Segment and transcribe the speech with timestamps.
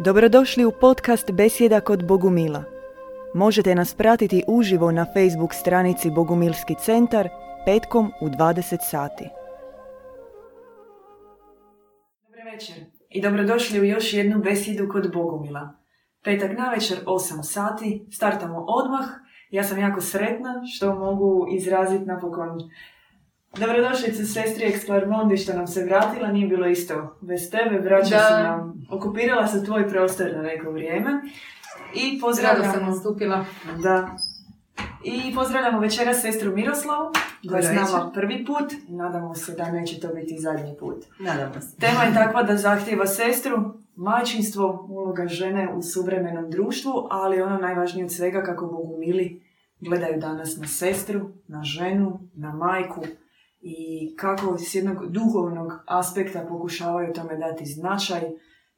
[0.00, 2.64] Dobrodošli u podcast Besjeda kod Bogumila.
[3.34, 7.28] Možete nas pratiti uživo na Facebook stranici Bogumilski centar
[7.64, 9.24] petkom u 20 sati.
[12.28, 12.76] Dobar večer
[13.08, 15.74] i dobrodošli u još jednu besjedu kod Bogumila.
[16.24, 19.06] Petak na večer 8 sati, startamo odmah.
[19.50, 22.58] Ja sam jako sretna što mogu izraziti napokon
[23.60, 28.28] Dobrodošlice sestri Eksklarmondi što nam se vratila, nije bilo isto bez tebe, vraća Da.
[28.28, 31.10] se nam, okupirala se tvoj prostor na neko vrijeme.
[31.94, 33.44] I Rado pozdravljamo, sam nastupila.
[33.82, 34.16] da,
[35.04, 37.10] i pozdravljamo večeras sestru Miroslavu,
[37.48, 41.04] koja je s nama prvi put, nadamo se da neće to biti zadnji put.
[41.20, 41.76] Nadamo se.
[41.76, 48.04] Tema je takva da zahtjeva sestru, majčinstvo, uloga žene u suvremenom društvu, ali ono najvažnije
[48.04, 49.42] od svega kako Bogumili
[49.80, 53.04] gledaju danas na sestru, na ženu, na majku
[53.60, 58.20] i kako s jednog duhovnog aspekta pokušavaju tome dati značaj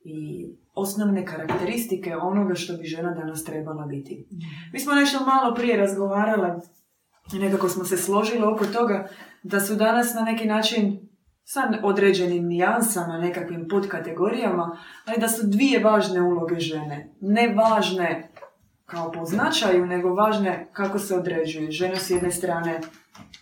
[0.04, 4.28] i osnovne karakteristike onoga što bi žena danas trebala biti.
[4.72, 6.60] Mi smo nešto malo prije razgovarale
[7.34, 9.08] i nekako smo se složili oko toga
[9.42, 11.10] da su danas na neki način
[11.44, 14.76] sa određenim nijansama, nekakvim podkategorijama,
[15.06, 17.14] ali da su dvije važne uloge žene.
[17.20, 18.30] Ne važne
[18.86, 21.70] kao po značaju, nego važne kako se određuje.
[21.70, 22.80] Žena s jedne strane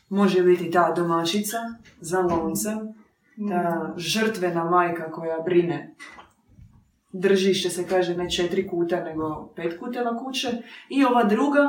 [0.09, 1.57] može biti ta domaćica
[2.01, 2.79] za loncem,
[3.49, 5.95] ta žrtvena majka koja brine.
[7.13, 10.49] Drži, što se kaže, ne četiri kuta, nego pet kuteva kuće.
[10.89, 11.69] I ova druga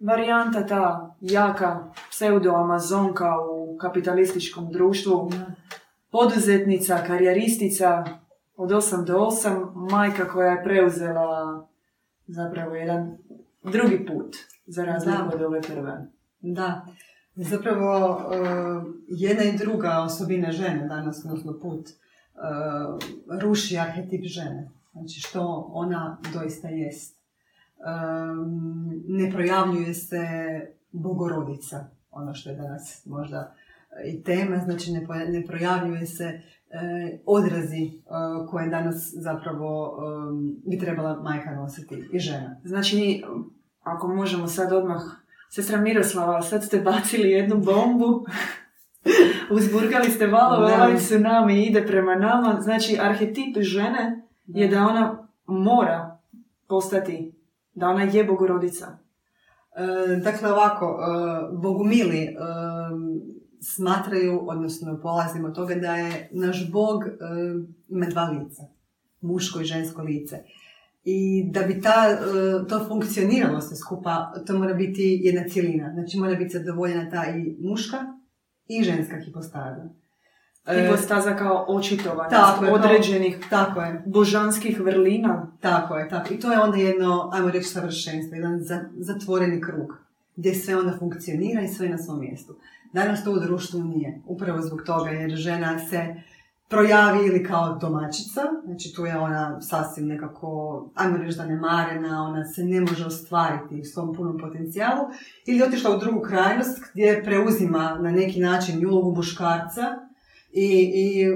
[0.00, 5.30] varijanta, ta jaka pseudo-amazonka u kapitalističkom društvu,
[6.10, 8.04] poduzetnica, karijeristica
[8.56, 11.66] od 8 do 8, majka koja je preuzela
[12.26, 13.18] zapravo jedan
[13.62, 14.36] drugi put,
[14.66, 16.06] za razliku od ove prve.
[16.40, 16.86] Da,
[17.44, 22.98] zapravo uh, jedna i druga osobina žene danas, odnosno put, uh,
[23.40, 24.70] ruši arhetip žene.
[24.92, 27.18] Znači što ona doista jest.
[29.08, 30.26] Ne projavljuje se
[30.92, 33.54] bogorodica, ono što je danas možda
[34.04, 36.40] i tema, znači ne, projavljuje se
[37.26, 37.92] odrazi
[38.50, 39.98] koje danas zapravo
[40.66, 42.56] bi trebala majka nositi i žena.
[42.64, 43.24] Znači,
[43.82, 45.02] ako možemo sad odmah,
[45.50, 48.26] sestra Miroslava, sad ste bacili jednu bombu,
[49.56, 50.84] uzburkali ste Da.
[50.84, 56.18] ovaj tsunami ide prema nama, znači arhetip žene je da ona mora
[56.68, 57.32] postati,
[57.74, 58.86] da ona je bogorodica.
[58.86, 62.34] E, dakle, ovako, e, bogumili e,
[63.60, 67.10] smatraju, odnosno polazimo od toga da je naš bog e,
[67.88, 68.62] ima dva lica,
[69.20, 70.36] muško i žensko lice.
[71.10, 72.16] I da bi ta, e,
[72.68, 74.14] to funkcioniralo sve skupa,
[74.46, 75.92] to mora biti jedna cjelina.
[75.94, 77.96] Znači mora biti zadovoljena ta i muška
[78.68, 79.88] i ženska hipostaza.
[80.66, 84.02] E, Hipostaza kao očitovanost Tako je, kao- određenih tako je.
[84.06, 85.52] božanskih vrlina.
[85.60, 86.34] Tako je, tako.
[86.34, 89.92] I to je onda jedno, ajmo reći, savršenstvo, jedan za- zatvoreni krug,
[90.36, 92.56] gdje sve onda funkcionira i sve na svom mjestu.
[92.92, 96.14] Danas to u društvu nije, upravo zbog toga jer žena se
[96.68, 102.64] projavi ili kao domaćica, znači tu je ona sasvim nekako, ajmo reći zanemarena, ona se
[102.64, 105.08] ne može ostvariti u svom punom potencijalu,
[105.46, 109.82] ili otišla u drugu krajnost gdje preuzima na neki način ulogu muškarca
[110.52, 111.26] i, i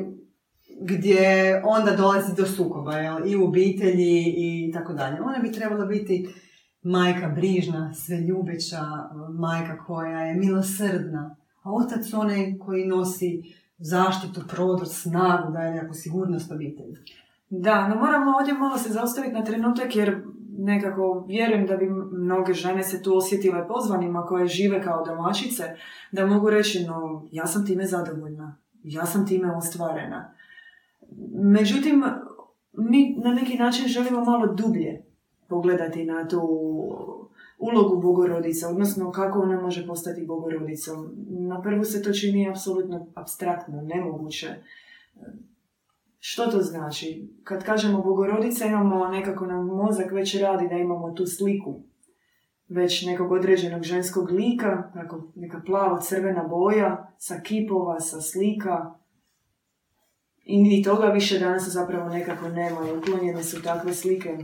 [0.81, 3.27] gdje onda dolazi do sukoba jel?
[3.27, 5.21] i u obitelji i tako dalje.
[5.23, 6.29] Ona bi trebala biti
[6.83, 8.83] majka brižna, sveljubeća,
[9.39, 13.43] majka koja je milosrdna, a otac onaj koji nosi
[13.83, 16.97] zaštitu, prodor, snagu, daje nekakvu sigurnost obitelji.
[17.51, 20.23] Da, no moramo ovdje malo se zaustaviti na trenutak jer
[20.59, 25.65] nekako vjerujem da bi mnoge žene se tu osjetile pozvanima koje žive kao domaćice,
[26.13, 30.35] da mogu reći, no, ja sam time zadovoljna, ja sam time ostvarena.
[31.35, 32.05] Međutim,
[32.73, 35.05] mi na neki način želimo malo dublje
[35.49, 36.41] pogledati na tu
[37.63, 41.15] ulogu bogorodice, odnosno kako ona može postati bogorodicom.
[41.29, 44.55] Na prvu se to čini apsolutno abstraktno, nemoguće.
[46.19, 47.29] Što to znači?
[47.45, 51.81] Kad kažemo bogorodica imamo nekako nam mozak već radi da imamo tu sliku
[52.69, 58.95] već nekog određenog ženskog lika, tako neka plavo crvena boja, sa kipova, sa slika.
[60.45, 64.39] I, I toga više danas zapravo nekako nema uklonjene su takve slike.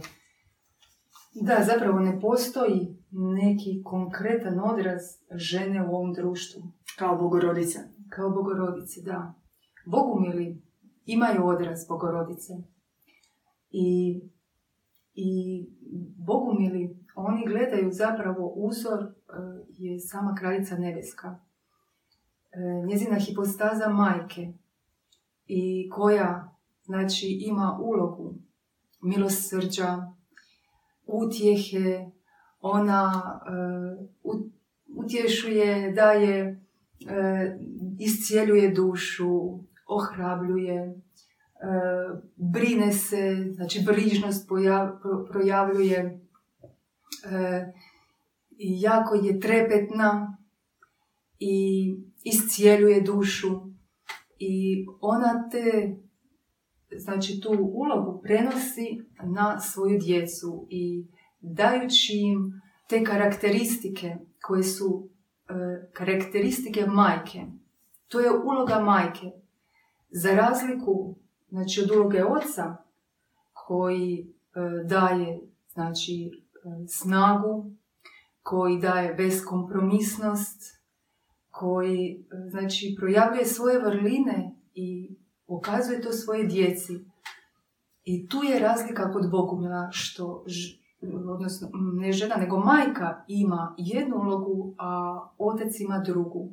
[1.34, 6.62] Da, zapravo ne postoji neki konkretan odraz žene u ovom društvu.
[6.98, 7.78] Kao bogorodice.
[8.08, 9.34] Kao bogorodice, da.
[9.86, 10.62] Bogumili
[11.06, 12.52] imaju odraz bogorodice.
[13.70, 14.20] I,
[15.14, 15.64] i
[16.16, 19.10] bogumili, oni gledaju zapravo uzor e,
[19.68, 21.38] je sama kraljica nebeska.
[22.52, 24.52] E, njezina hipostaza majke
[25.46, 26.54] i koja
[26.84, 28.34] znači ima ulogu
[29.02, 30.12] milosrđa,
[31.06, 32.10] utjehe,
[32.60, 33.12] ona
[33.46, 34.38] uh,
[34.86, 36.60] utješuje, daje,
[37.00, 37.62] uh,
[37.98, 44.48] iscijeljuje dušu, ohrabljuje, uh, brine se, znači brižnost
[45.30, 46.20] projavljuje,
[48.58, 50.38] jako je trepetna
[51.38, 53.48] i iscijeljuje dušu.
[54.38, 55.96] I ona te
[56.96, 61.06] znači tu ulogu prenosi na svoju djecu i
[61.40, 65.08] dajući im te karakteristike koje su
[65.48, 65.52] e,
[65.92, 67.46] karakteristike majke.
[68.08, 69.30] To je uloga majke.
[70.10, 71.14] Za razliku
[71.48, 72.76] znači, od uloge oca
[73.52, 75.40] koji e, daje
[75.72, 77.70] znači, e, snagu,
[78.42, 80.78] koji daje beskompromisnost,
[81.50, 86.92] koji znači, projavljuje svoje vrline i pokazuje to svoje djeci.
[88.04, 90.44] I tu je razlika kod Bogumila što,
[91.02, 96.48] odnosno ne žena, nego majka ima jednu ulogu, a otac ima drugu.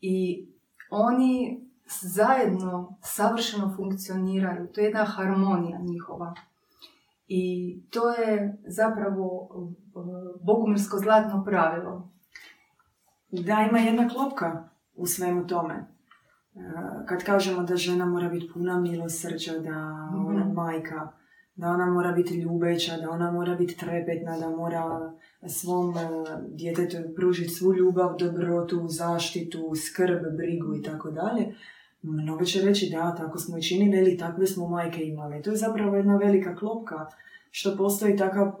[0.00, 0.46] I
[0.90, 1.60] oni
[2.00, 4.66] zajedno savršeno funkcioniraju.
[4.66, 6.34] To je jedna harmonija njihova.
[7.28, 9.48] I to je zapravo
[10.42, 12.08] bogumilsko zlatno pravilo.
[13.30, 15.74] Da, ima jedna klopka u svemu tome.
[15.74, 15.86] E,
[17.06, 19.76] kad kažemo da žena mora biti puna milosrđa, da
[20.26, 20.54] ona mhm.
[20.54, 21.12] majka,
[21.60, 25.12] da ona mora biti ljubeća, da ona mora biti trepetna, da mora
[25.48, 26.00] svom e,
[26.48, 31.54] djetetu pružiti svu ljubav, dobrotu, zaštitu, skrb, brigu i tako dalje.
[32.02, 35.42] Mnogo će reći da, tako smo i činili ili takve smo majke imali.
[35.42, 37.06] To je zapravo jedna velika klopka
[37.50, 38.52] što postoji takav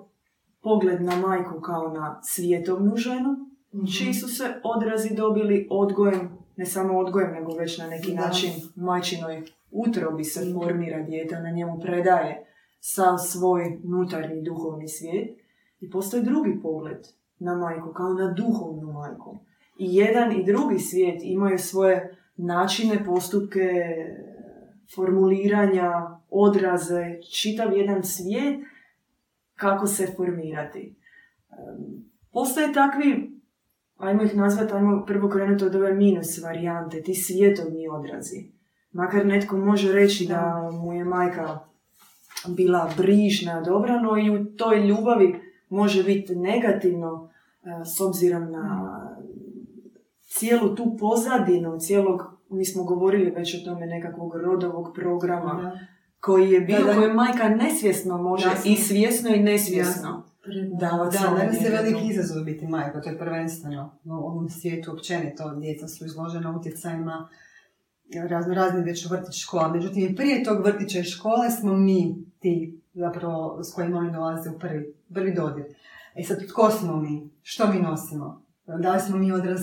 [0.62, 3.30] pogled na majku kao na svijetovnu ženu,
[3.72, 8.50] mm čiji su se odrazi dobili odgojem ne samo odgojem, nego već na neki način
[8.74, 12.49] majčinoj utrobi se formira dijete, na njemu predaje
[12.80, 15.38] sav svoj unutarnji duhovni svijet.
[15.80, 17.06] I postoji drugi pogled
[17.38, 19.38] na majku, kao na duhovnu majku.
[19.78, 23.70] I jedan i drugi svijet imaju svoje načine, postupke,
[24.94, 28.60] formuliranja, odraze, čitav jedan svijet
[29.54, 30.96] kako se formirati.
[32.32, 33.40] Postoje takvi
[34.00, 38.52] ajmo ih nazvati, ajmo prvo krenuti od ove minus varijante, ti svjetovni odrazi.
[38.92, 41.58] Makar netko može reći da mu je majka
[42.48, 47.30] bila brižna, dobra, no i u toj ljubavi može biti negativno
[47.62, 48.90] e, s obzirom na
[50.22, 55.72] cijelu tu pozadinu, cijelog, mi smo govorili već o tome nekakvog rodovog programa,
[56.20, 60.22] koji je bio, koji majka nesvjesno može i svjesno i nesvjesno
[60.80, 65.54] da, da, danas je veliki izazov biti majka, to je prvenstveno u ovom svijetu općenito,
[65.54, 67.28] djeca su izložena utjecajima
[68.28, 69.68] razno razni već vrtić škola.
[69.68, 74.58] Međutim, prije tog vrtića i škole smo mi ti zapravo s kojima oni dolaze u
[74.58, 75.64] prvi, prvi dodir.
[76.14, 77.30] E sad, tko smo mi?
[77.42, 78.46] Što mi nosimo?
[78.82, 79.60] Da li smo mi odraz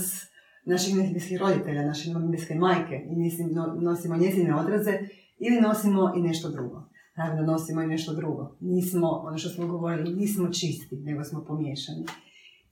[0.65, 3.50] naših nebeskih roditelja, naše nebeske majke i mislim,
[3.81, 5.00] nosimo njezine odraze
[5.39, 6.88] ili nosimo i nešto drugo?
[7.18, 8.56] naravno nosimo i nešto drugo.
[8.59, 12.06] Nismo, ono što smo govorili, nismo čisti, nego smo pomiješani.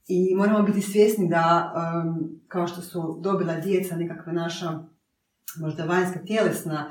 [0.08, 4.78] I moramo biti svjesni da, um, kao što su dobila djeca nekakva naša
[5.60, 6.90] možda vanjska tjelesna,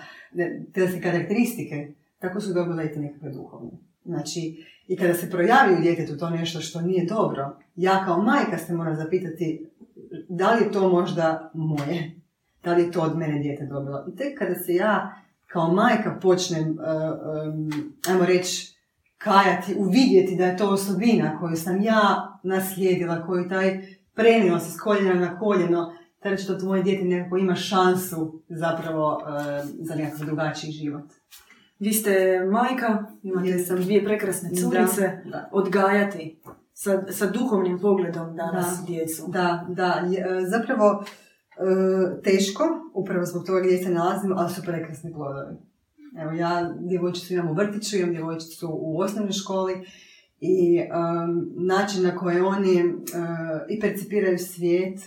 [0.74, 1.94] tjelesne karakteristike,
[2.27, 3.72] tako su dobila i te nekakve duhovne.
[4.06, 8.58] Znači, i kada se projavi u djetetu to nešto što nije dobro, ja kao majka
[8.58, 9.72] se moram zapitati
[10.29, 12.22] da li je to možda moje,
[12.63, 14.05] da li je to od mene dijete dobilo.
[14.08, 15.15] I tek kada se ja
[15.48, 17.70] kao majka počnem, uh, um,
[18.08, 18.75] ajmo reći,
[19.17, 23.82] kajati, uvidjeti da je to osobina koju sam ja naslijedila, koju taj
[24.13, 29.13] prenio se s koljena na koljeno, tada će to tvoje dijete nekako ima šansu zapravo
[29.13, 31.05] uh, za nekakav drugačiji život.
[31.79, 35.12] Vi ste majka, imate sam dvije prekrasne curice,
[35.51, 36.39] odgajati
[36.74, 39.24] sa, sa duhovnim pogledom danas da, djecu.
[39.27, 40.03] Da, da,
[40.48, 41.03] zapravo
[41.58, 42.63] E, teško,
[42.94, 45.55] upravo zbog toga gdje se nalazimo, ali su prekrasni plodovi.
[46.22, 49.74] Evo ja djevojčicu imam u vrtiću, imam djevojčicu u osnovnoj školi
[50.39, 50.79] i
[51.58, 53.00] način na koji oni uh,
[53.70, 55.00] i percipiraju svijet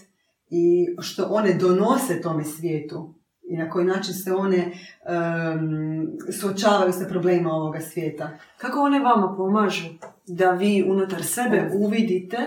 [0.50, 3.14] i što one donose tome svijetu
[3.48, 6.06] i na koji način se one um,
[6.40, 8.30] suočavaju sa problemima ovoga svijeta.
[8.56, 9.88] Kako one vama pomažu
[10.26, 12.38] da vi unutar sebe uvidite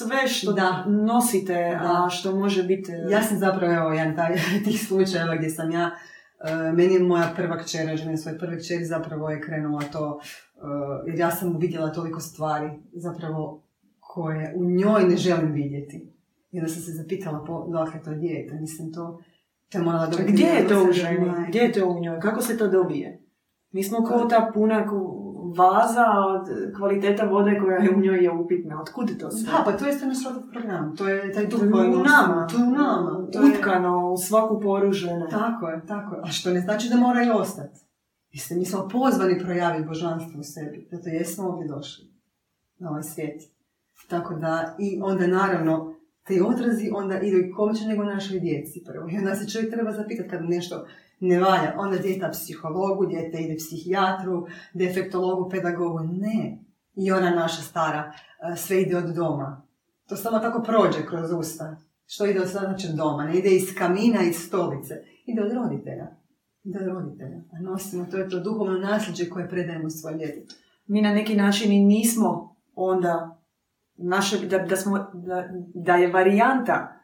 [0.00, 0.84] sve što da.
[0.86, 2.92] nosite, a što može biti...
[3.10, 7.32] Ja sam zapravo, evo, jedan taj, tih slučajeva gdje sam ja, uh, meni je moja
[7.36, 10.20] prva kćera, žena svoje prve kćeri zapravo je krenula to,
[10.56, 10.62] uh,
[11.06, 13.62] jer ja sam vidjela toliko stvari, zapravo,
[14.00, 16.12] koje u njoj ne želim vidjeti.
[16.52, 19.20] I onda sam se zapitala, po, dakle, to dijete, mislim, to,
[19.70, 21.30] to je morala Gdje je to u ženi?
[21.48, 22.20] Gdje je to u njoj?
[22.20, 23.22] Kako se to dobije?
[23.72, 24.84] Mi smo kao ta puna
[25.56, 26.06] vaza,
[26.76, 28.80] kvaliteta vode koja je u njoj je upitna.
[28.80, 29.52] Otkud to sve?
[29.52, 30.18] Da, pa to je naš
[30.52, 30.96] program.
[30.96, 32.46] To je taj duh To je u nama.
[32.46, 33.26] To je u nama.
[33.32, 35.26] To je utkano u svaku poru žene.
[35.30, 36.20] Tako je, tako je.
[36.24, 37.80] A što ne znači da mora i ostati.
[38.32, 40.88] Mislim, mi smo pozvani projaviti božanstvo u sebi.
[40.90, 42.04] Zato jesmo ovdje došli
[42.78, 43.42] na ovaj svijet.
[44.08, 45.89] Tako da, i onda naravno,
[46.30, 49.08] te odrazi onda idu i kome nego našoj djeci prvo.
[49.10, 50.86] I onda se čovjek treba zapitati kad nešto
[51.20, 51.74] ne valja.
[51.78, 55.98] Onda djeta psihologu, djete ide psihijatru, defektologu, pedagogu.
[55.98, 56.58] Ne.
[56.94, 58.12] I ona naša stara,
[58.56, 59.62] sve ide od doma.
[60.08, 61.76] To samo tako prođe kroz usta.
[62.06, 63.24] Što ide od znači doma?
[63.24, 64.94] Ne ide iz kamina, iz stolice.
[65.26, 66.06] Ide od roditelja.
[66.64, 67.36] Ide od roditelja.
[67.52, 70.54] A nosimo, to je to duhovno nasljeđe koje predajemo svoj djetetu.
[70.86, 73.39] Mi na neki način i nismo onda
[74.02, 77.00] naše, da, da, smo, da, da je varijanta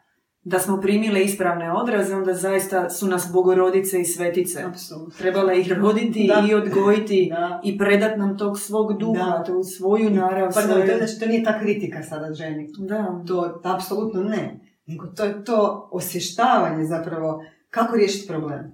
[0.49, 4.63] da smo primile ispravne odraze, onda zaista su nas bogorodice i svetice.
[4.63, 5.13] Apsolutno.
[5.17, 7.31] Trebala ih roditi i odgojiti
[7.63, 10.53] i predat nam tog svog duha, tu svoju narav.
[10.53, 10.87] Pa svoje...
[10.87, 12.69] to, znači, to nije ta kritika sada ženi.
[12.77, 13.23] Da.
[13.27, 14.59] To apsolutno ne.
[14.85, 18.71] Nego to je to osvještavanje zapravo kako riješiti problem.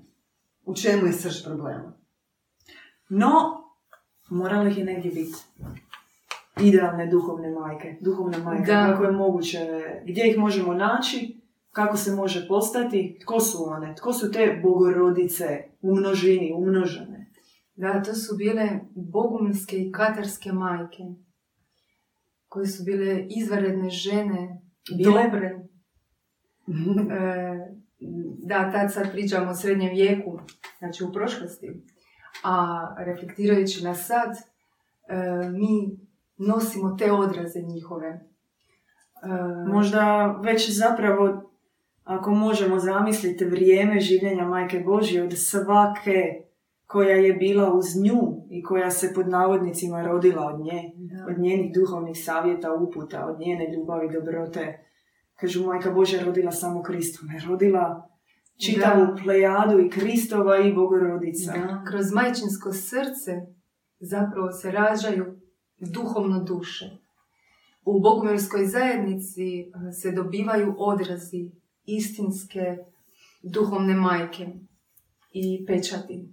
[0.65, 1.93] U čemu je srž problema.
[3.09, 3.31] No,
[4.29, 5.37] moralo ih je negdje biti
[6.61, 8.87] idealne duhovne majke, duhovne majke, da.
[8.91, 9.59] kako je moguće,
[10.05, 11.41] gdje ih možemo naći,
[11.71, 17.31] kako se može postati, tko su one, tko su te bogorodice u množini, umnožene.
[17.75, 21.03] Da, to su bile bogumilske i katarske majke,
[22.47, 24.61] koje su bile izvanredne žene,
[25.03, 25.47] dobre.
[27.11, 27.73] e,
[28.45, 30.39] da, tad sad pričamo o srednjem vijeku,
[30.79, 31.83] znači u prošlosti.
[32.43, 35.97] A reflektirajući na sad, e, mi
[36.47, 38.07] nosimo te odraze njihove.
[38.07, 38.19] E,
[39.67, 41.51] Možda već zapravo,
[42.03, 46.43] ako možemo zamisliti vrijeme življenja Majke Božje od svake
[46.87, 50.91] koja je bila uz nju i koja se pod navodnicima rodila od nje,
[51.29, 54.79] od njenih duhovnih savjeta, uputa, od njene ljubavi, dobrote.
[55.35, 58.09] Kažu, Majka Božja rodila samo Kristu, ne rodila
[58.65, 61.53] čitavu plejadu i Kristova i Bogorodica.
[61.87, 63.41] Kroz majčinsko srce
[63.99, 65.39] zapravo se rađaju
[65.91, 66.89] duhovno duše.
[67.85, 71.51] U bogumilskoj zajednici eh, se dobivaju odrazi
[71.85, 72.77] istinske
[73.43, 74.47] duhovne majke
[75.31, 76.29] i pečati.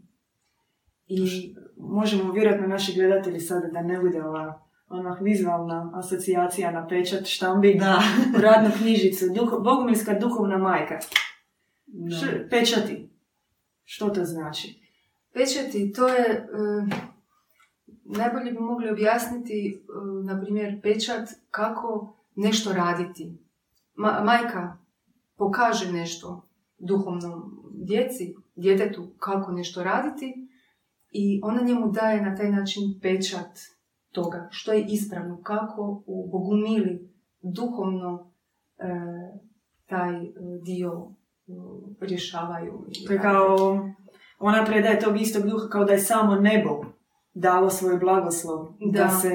[1.07, 7.27] I možemo vjerojatno naši gledatelji sada da ne bude ova ona vizualna asocijacija na pečat
[7.27, 8.03] štambi da.
[8.39, 9.25] u radnu knjižicu.
[9.35, 10.99] Duho, bogumilska duhovna majka.
[12.51, 13.11] pečati.
[13.85, 14.81] Što to znači?
[15.33, 16.27] Pečati, to je...
[16.31, 17.10] Eh,
[18.17, 23.39] najbolje bi mogli objasniti, e, na primjer, pečat kako nešto raditi.
[24.25, 24.79] majka
[25.37, 26.49] pokaže nešto
[26.79, 30.49] duhovnom djeci, djetetu kako nešto raditi
[31.11, 33.59] i ona njemu daje na taj način pečat
[34.13, 37.11] toga što je ispravno, kako u Bogumili
[37.43, 38.33] duhovno
[38.79, 38.85] e,
[39.87, 40.31] taj e,
[40.63, 41.15] dio
[42.01, 42.87] rješavaju.
[43.07, 43.57] To je kao,
[44.39, 46.85] ona predaje tog istog duha kao da je samo nebo
[47.35, 49.09] dalo svoj blagoslov da.
[49.09, 49.31] se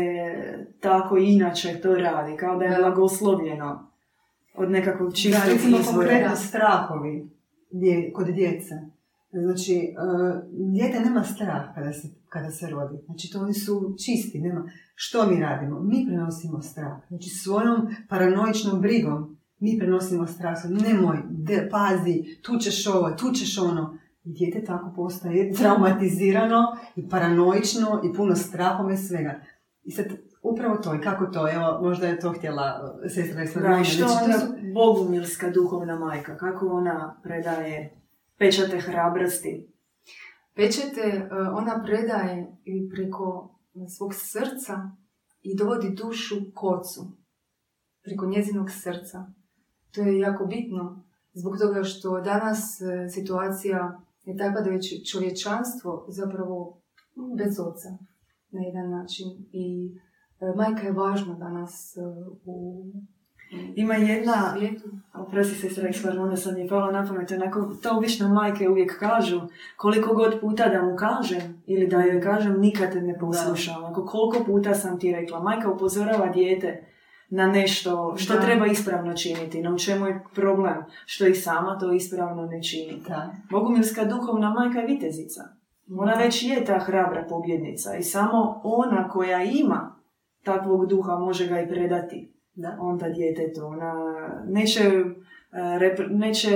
[0.80, 3.92] tako inače to radi, kao da je blagoslovljeno
[4.58, 7.30] od nekakvog čistog da, recimo konkretno strahovi
[7.72, 8.76] dje, kod djece.
[9.32, 12.98] Znači, uh, dijete nema strah kada se, kada se rodi.
[13.06, 14.40] Znači, to oni su čisti.
[14.40, 14.70] Nema.
[14.96, 15.80] Što mi radimo?
[15.80, 16.98] Mi prenosimo strah.
[17.08, 20.58] Znači, svojom paranoičnom brigom mi prenosimo strah.
[20.70, 23.98] Nemoj, de, pazi, tu ćeš ovo, tu ćeš ono.
[24.26, 29.42] I dijete tako postaje traumatizirano i paranoično i puno strahom i svega.
[29.84, 30.06] I sad,
[30.42, 34.24] upravo to i kako to, evo, možda je to htjela uh, sestra Da, što znači,
[34.24, 34.48] ona su...
[34.74, 38.02] bogumilska duhovna majka, kako ona predaje
[38.38, 39.68] pečate hrabrosti?
[40.56, 43.56] Pečete uh, ona predaje i preko
[43.98, 44.90] svog srca
[45.42, 47.02] i dovodi dušu kocu,
[48.04, 49.26] preko njezinog srca.
[49.92, 51.04] To je jako bitno,
[51.34, 54.80] zbog toga što danas uh, situacija je tako da je
[55.12, 56.82] čovječanstvo zapravo
[57.38, 57.90] bez oca
[58.52, 59.28] na jedan način.
[59.52, 59.92] I
[60.40, 62.02] e, majka je važna danas e,
[62.46, 62.86] u
[63.76, 64.58] ima jedna,
[65.14, 69.42] oprosti se sredstva, onda sam mi pala na pamet, onako, to obično majke uvijek kažu,
[69.78, 73.94] koliko god puta da mu kažem, ili da joj kažem, nikad te ne poslušam.
[73.94, 76.95] Koliko puta sam ti rekla, majka upozorava dijete
[77.30, 78.42] na nešto što da.
[78.42, 83.02] treba ispravno činiti, no u čemu je problem, što i sama to ispravno ne čini.
[83.08, 83.34] Da.
[83.52, 85.44] Bogumilska duhovna majka je vitezica.
[85.98, 89.96] Ona već je ta hrabra pobjednica i samo ona koja ima
[90.44, 92.78] takvog duha može ga i predati da.
[92.80, 93.66] onda djetetu.
[93.66, 93.94] Ona
[94.48, 94.82] neće
[96.10, 96.50] neće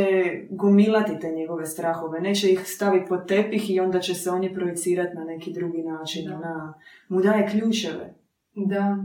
[0.49, 5.15] gomilati te njegove strahove, neće ih staviti pod tepih i onda će se oni projecirati
[5.15, 6.29] na neki drugi način.
[6.29, 6.73] Na,
[7.09, 8.13] mu daje ključeve.
[8.55, 8.97] Da,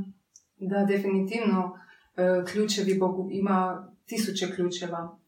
[0.58, 1.78] da, definitivno
[2.16, 5.18] e, ključevi Bogu, ima tisuće ključeva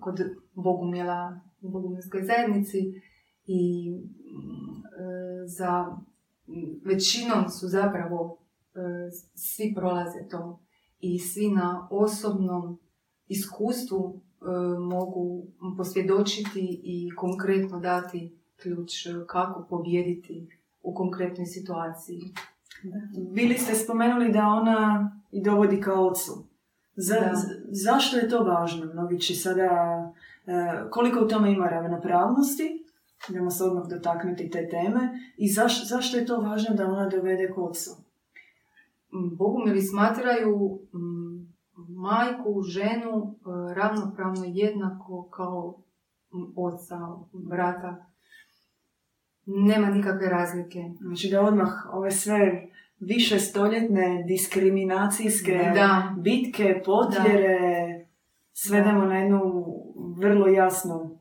[0.00, 0.20] kod
[0.54, 2.78] Bogumila u Bogumilskoj zajednici
[3.46, 5.96] i e, za
[6.84, 8.38] većinom su zapravo
[8.74, 8.78] e,
[9.34, 10.60] svi prolaze to
[11.00, 12.78] i svi na osobnom
[13.28, 14.20] iskustvu
[14.80, 18.92] mogu posvjedočiti i konkretno dati ključ
[19.26, 20.48] kako pobijediti
[20.82, 22.20] u konkretnoj situaciji.
[23.34, 26.46] Bili ste spomenuli da ona i dovodi ka ocu.
[26.96, 27.16] Za,
[27.70, 28.92] zašto je to važno?
[28.92, 29.68] Mnogi će sada,
[30.46, 32.84] e, koliko u tome ima ravnopravnosti,
[33.30, 37.52] idemo se odmah dotaknuti te teme, i zaš, zašto je to važno da ona dovede
[37.54, 37.90] k ocu?
[39.12, 40.78] Bogumili smatraju
[41.88, 45.74] majku, ženu e, ravnopravno jednako kao
[46.56, 46.98] oca,
[47.32, 48.06] brata.
[49.46, 50.90] Nema nikakve razlike.
[51.00, 52.68] Znači da odmah ove sve
[53.00, 56.14] više stoljetne diskriminacijske da.
[56.18, 57.58] bitke, potjere,
[58.52, 59.64] svedemo na jednu
[60.16, 61.18] vrlo jasnu,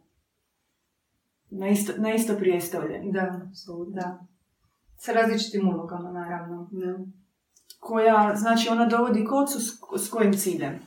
[1.50, 3.02] na isto, na isto prijestolje.
[3.04, 3.42] Da,
[3.88, 4.26] da.
[4.98, 6.70] Sa različitim ulogama, naravno.
[6.72, 7.00] Da.
[7.80, 10.80] Koja, znači, ona dovodi kocu s, s kojim ciljem?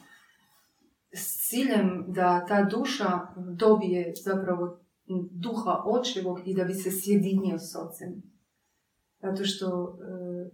[1.12, 4.78] S ciljem da ta duša dobije zapravo
[5.31, 8.23] duha očevog i da bi se sjedinio s ocem.
[9.23, 10.51] Zato što e,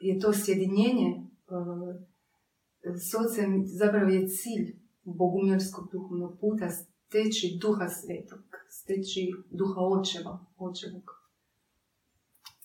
[0.00, 8.44] je to sjedinjenje e, s ocem zapravo je cilj bogumilskog duhovnog puta steći duha svetog,
[8.68, 11.10] steći duha očeva, očevog.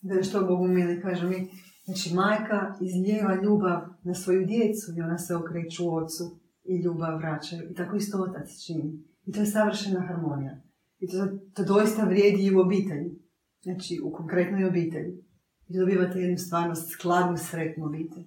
[0.01, 1.50] Da što bogumili kaže mi,
[1.86, 7.55] znači majka izljeva ljubav na svoju djecu i ona se okreću ocu i ljubav vraća.
[7.71, 9.03] I tako isto otac čini.
[9.25, 10.62] I to je savršena harmonija.
[11.01, 13.20] I to, to doista vrijedi i u obitelji.
[13.62, 15.13] Znači, u konkretnoj obitelji.
[15.67, 18.24] I dobivate jednu stvarno skladnu, sretnu obitelj.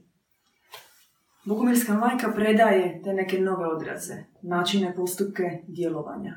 [1.45, 6.35] Bogumilska majka predaje te neke nove odraze, načine postupke djelovanja.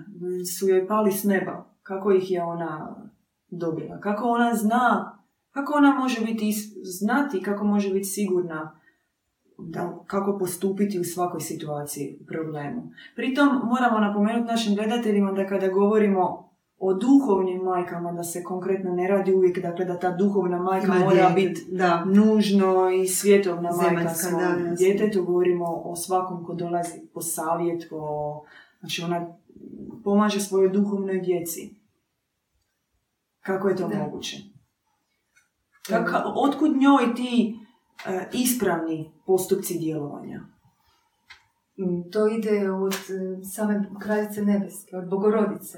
[0.57, 1.75] Su joj pali s neba.
[1.83, 2.95] Kako ih je ona
[3.49, 3.99] dobila?
[3.99, 5.17] Kako ona zna?
[5.51, 7.41] Kako ona može biti znati?
[7.41, 8.79] Kako može biti sigurna
[9.57, 12.91] da, kako postupiti u svakoj situaciji, problemu.
[13.15, 16.47] Pritom moramo napomenuti našim gledateljima da kada govorimo
[16.79, 21.29] o duhovnim majkama, da se konkretno ne radi uvijek, dakle da ta duhovna majka mora
[21.35, 22.05] biti da.
[22.05, 28.41] nužno i svjetovna majka svom djetetu, govorimo o svakom ko dolazi po savjet, ko,
[28.79, 29.27] znači ona
[30.03, 31.75] pomaže svojoj duhovnoj djeci.
[33.39, 34.37] Kako je to moguće?
[35.87, 37.59] Kako, otkud njoj ti
[38.33, 40.57] ispravni postupci djelovanja?
[41.77, 45.77] Mm, to ide od e, same kraljice nebeske, od bogorodice,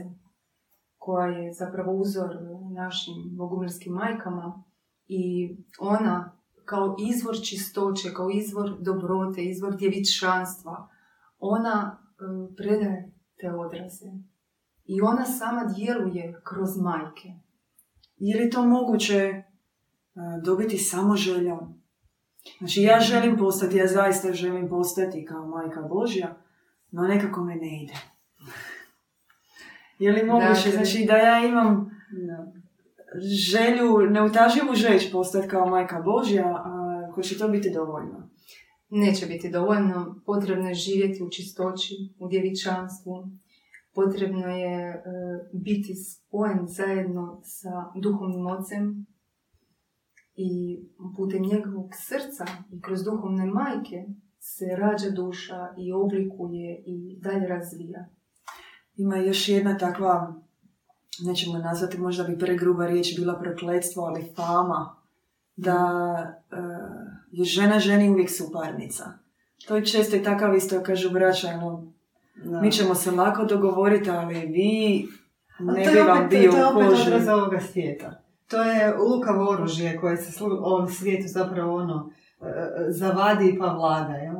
[0.98, 2.38] koja je zapravo uzor
[2.76, 4.64] našim bogumirskim majkama
[5.08, 10.88] i ona kao izvor čistoće, kao izvor dobrote, izvor djevičanstva,
[11.40, 14.12] ona e, predaje te odraze.
[14.86, 17.30] I ona sama djeluje kroz majke.
[18.18, 19.44] Je li to moguće
[20.44, 21.79] dobiti samo željom?
[22.60, 26.38] Znači ja želim postati, ja zaista želim postati kao majka Božja,
[26.92, 27.94] no nekako me ne ide.
[30.00, 30.72] Je li moguće, dakle.
[30.72, 31.92] znači da ja imam
[33.52, 38.30] želju, neutaživu žeć postati kao majka Božja, a ko će to biti dovoljno?
[38.90, 40.22] Neće biti dovoljno.
[40.26, 43.28] Potrebno je živjeti u čistoći, u djevičanstvu.
[43.96, 45.02] Potrebno je e,
[45.54, 47.70] biti spojen zajedno sa
[48.02, 49.06] duhovnim ocem,
[50.42, 50.80] i
[51.16, 54.06] putem njegovog srca i kroz duhovne majke
[54.40, 58.06] se rađa duša i oblikuje i dalje razvija.
[58.96, 60.34] Ima još jedna takva,
[61.26, 64.96] nećemo nazvati, možda bi pregruba riječ bila prokletstvo, ali fama,
[65.56, 65.78] da
[66.52, 66.58] uh,
[67.32, 69.12] je žena ženi uvijek suparnica.
[69.68, 71.94] To je često i takav isto, kažu braća, no,
[72.62, 75.08] mi ćemo se lako dogovoriti, ali vi
[75.60, 77.04] ne bi vam bio u koži.
[77.04, 78.29] To je opet ovoga svijeta.
[78.50, 83.66] To je lukavo oružje koje se u ovom svijetu zapravo ono e, e, zavadi pa
[83.66, 84.14] vlada.
[84.14, 84.36] Jel?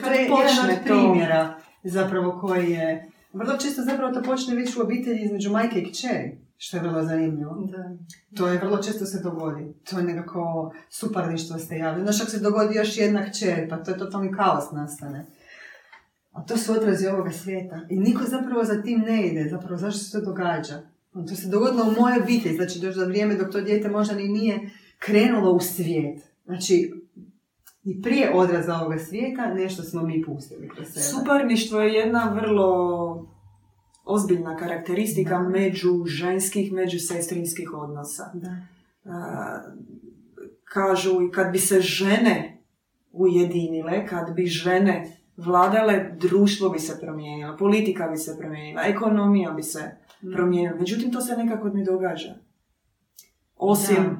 [0.00, 1.54] To je jedan od primjera
[1.84, 3.10] zapravo koji je...
[3.32, 7.04] Vrlo često zapravo to počne više u obitelji između majke i kćeri, što je vrlo
[7.04, 7.68] zanimljivo.
[7.70, 7.90] Da.
[8.36, 9.74] To je vrlo često se dogodi.
[9.90, 12.04] To je nekako suparništvo ste javili.
[12.04, 15.26] Znaš, ako se dogodi još jedna kćer, pa to je totalni kaos nastane.
[16.32, 17.80] A to su odrazi ovoga svijeta.
[17.88, 19.48] I niko zapravo za tim ne ide.
[19.50, 20.82] Zapravo zašto se to događa?
[21.28, 24.28] To se dogodilo u mojoj obitelji, znači još za vrijeme dok to dijete možda ni
[24.28, 26.22] nije krenulo u svijet.
[26.44, 26.92] Znači,
[27.84, 31.00] i prije odraza ovoga svijeta nešto smo mi pustili kroz sebe.
[31.00, 33.28] Suparništvo je jedna vrlo
[34.04, 35.48] ozbiljna karakteristika Da.
[35.48, 38.30] među ženskih, među sestrinskih odnosa.
[38.34, 38.56] Da.
[39.04, 39.62] A,
[40.64, 42.62] kažu i kad bi se žene
[43.12, 49.62] ujedinile, kad bi žene vladale, društvo bi se promijenilo, politika bi se promijenila, ekonomija bi
[49.62, 49.96] se
[50.34, 50.78] promijenila.
[50.80, 52.34] Međutim, to se nekako ne događa.
[53.56, 54.16] Osim Da.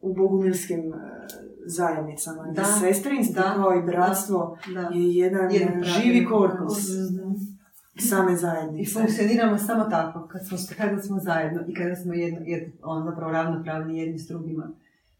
[0.00, 0.96] u bogumilskim e,
[1.66, 2.42] zajednicama.
[2.52, 4.80] Da, Sestrinstvo kao i bratstvo Da.
[4.80, 6.76] je jedan, Jedan živi korpus
[7.98, 8.92] same I zajednice.
[8.92, 13.32] funkcioniramo samo tako, kad smo, kada smo zajedno i kada smo jedno, jedno, on zapravo
[13.32, 14.70] ravnopravni jedni s drugima.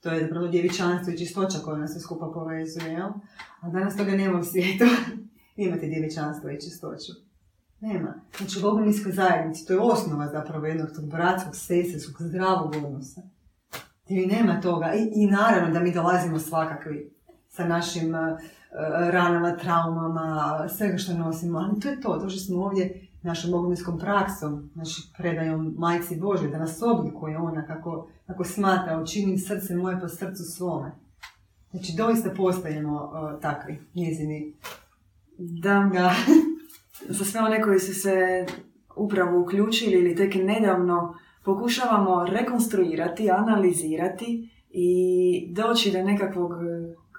[0.00, 3.08] To je zapravo djevičanstvo i čistoća koja nas sve skupa povezuje, jel?
[3.60, 4.84] A danas toga nema u svijetu.
[5.56, 7.25] Imate djevičanstvo i čistoću.
[7.80, 8.14] Nema.
[8.38, 13.20] Znači, u zajednici, to je osnova zapravo jednog tog bratskog, sestrskog, zdravog odnosa.
[14.08, 14.92] Mi nema toga.
[14.94, 17.14] I, I naravno da mi dolazimo svakakvi
[17.48, 18.38] sa našim uh,
[19.10, 24.70] ranama, traumama, svega što nosimo, ali to je to, što smo ovdje našom bogominskom praksom,
[24.74, 30.08] znači predajom Majci Bože, da nas oblikuje ona kako, kako smatra, učinim srce moje po
[30.08, 30.92] srcu svome.
[31.70, 34.54] Znači, doista postajemo uh, takvi, njezini.
[35.38, 36.14] Da, Da.
[37.08, 38.46] za sve one koji su se
[38.96, 41.14] upravo uključili ili tek nedavno
[41.44, 46.52] pokušavamo rekonstruirati, analizirati i doći do nekakvog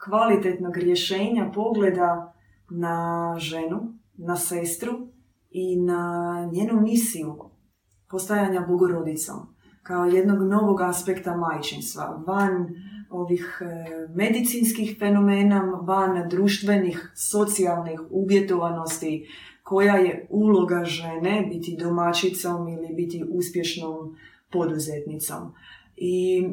[0.05, 2.33] kvalitetnog rješenja pogleda
[2.69, 4.93] na ženu, na sestru
[5.49, 7.37] i na njenu misiju
[8.09, 12.67] postajanja bogorodicom kao jednog novog aspekta majčinstva, van
[13.09, 13.67] ovih e,
[14.15, 19.27] medicinskih fenomena, van društvenih, socijalnih uvjetovanosti,
[19.67, 24.17] koja je uloga žene biti domaćicom ili biti uspješnom
[24.51, 25.53] poduzetnicom.
[25.95, 26.47] I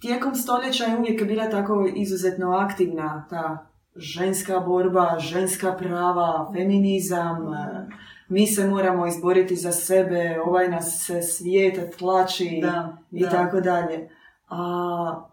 [0.00, 7.88] tijekom stoljeća je uvijek bila tako izuzetno aktivna ta ženska borba, ženska prava, feminizam, e,
[8.28, 13.30] mi se moramo izboriti za sebe, ovaj nas se svijet tlači Da, i da.
[13.30, 14.10] tako dalje.
[14.48, 15.28] A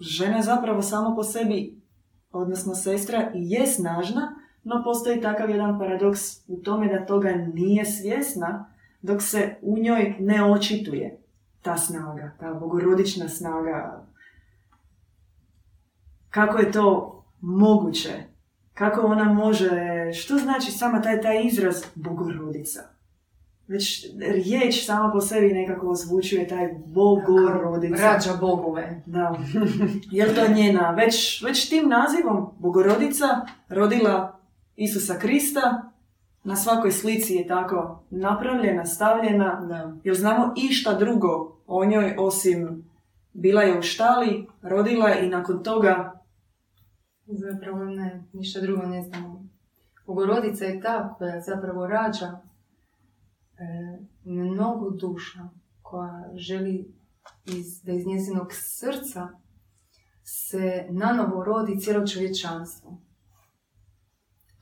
[0.00, 1.80] žena zapravo samo po sebi,
[2.32, 8.72] odnosno sestra, je snažna, no postoji takav jedan paradoks u tome da toga nije svjesna,
[9.02, 11.18] dok se u njoj ne očituje
[11.62, 14.06] ta snaga, ta bogorodična snaga.
[16.30, 18.12] Kako je to moguće?
[18.74, 19.70] Kako ona može,
[20.14, 22.80] što znači sama taj, taj izraz bogorodica?
[23.68, 28.02] Već riječ sama po sebi nekako ozvučuje taj bogorodica.
[28.02, 29.02] Rađa bogove.
[29.06, 29.38] Da.
[30.10, 30.90] Je li to njena?
[30.90, 33.26] Već, već tim nazivom Bogorodica
[33.68, 34.41] rodila
[34.76, 35.90] Isusa Krista.
[36.44, 39.60] Na svakoj slici je tako napravljena, stavljena.
[39.68, 39.96] Da.
[40.04, 42.84] Jel znamo išta drugo o njoj osim
[43.32, 46.22] bila je u štali, rodila je i nakon toga
[47.26, 49.48] Zapravo ne, ništa drugo ne znamo.
[50.06, 52.38] Bogorodica je ta koja zapravo rađa e,
[54.24, 55.48] mnogo duša,
[55.82, 56.94] koja želi
[57.46, 59.28] iz, da iz njezinog srca
[60.22, 63.00] se nanovo rodi cijelo čovječanstvo.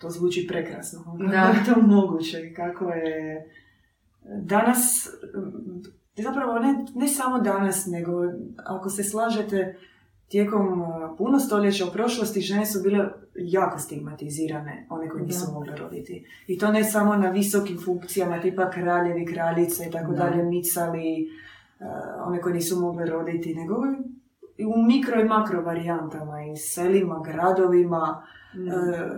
[0.00, 1.04] To zvuči prekrasno.
[1.04, 1.36] Kako Da.
[1.36, 2.52] je to moguće?
[2.56, 3.46] Kako je...
[4.42, 5.82] Danas, mm,
[6.16, 8.12] zapravo ne, ne samo danas, nego
[8.66, 9.76] ako se slažete,
[10.28, 15.52] tijekom uh, puno stoljeća u prošlosti žene su bile jako stigmatizirane, one koje nisu Da.
[15.52, 16.24] mogle roditi.
[16.46, 20.18] I to ne samo na visokim funkcijama, tipa kraljevi, kraljice i tako Da.
[20.18, 21.28] dalje, micali,
[21.80, 21.86] uh,
[22.26, 23.74] one koje nisu mogle roditi, nego
[24.66, 28.22] u mikro i makro varijantama, i selima, gradovima,
[28.54, 28.68] Mm.
[28.68, 28.72] E,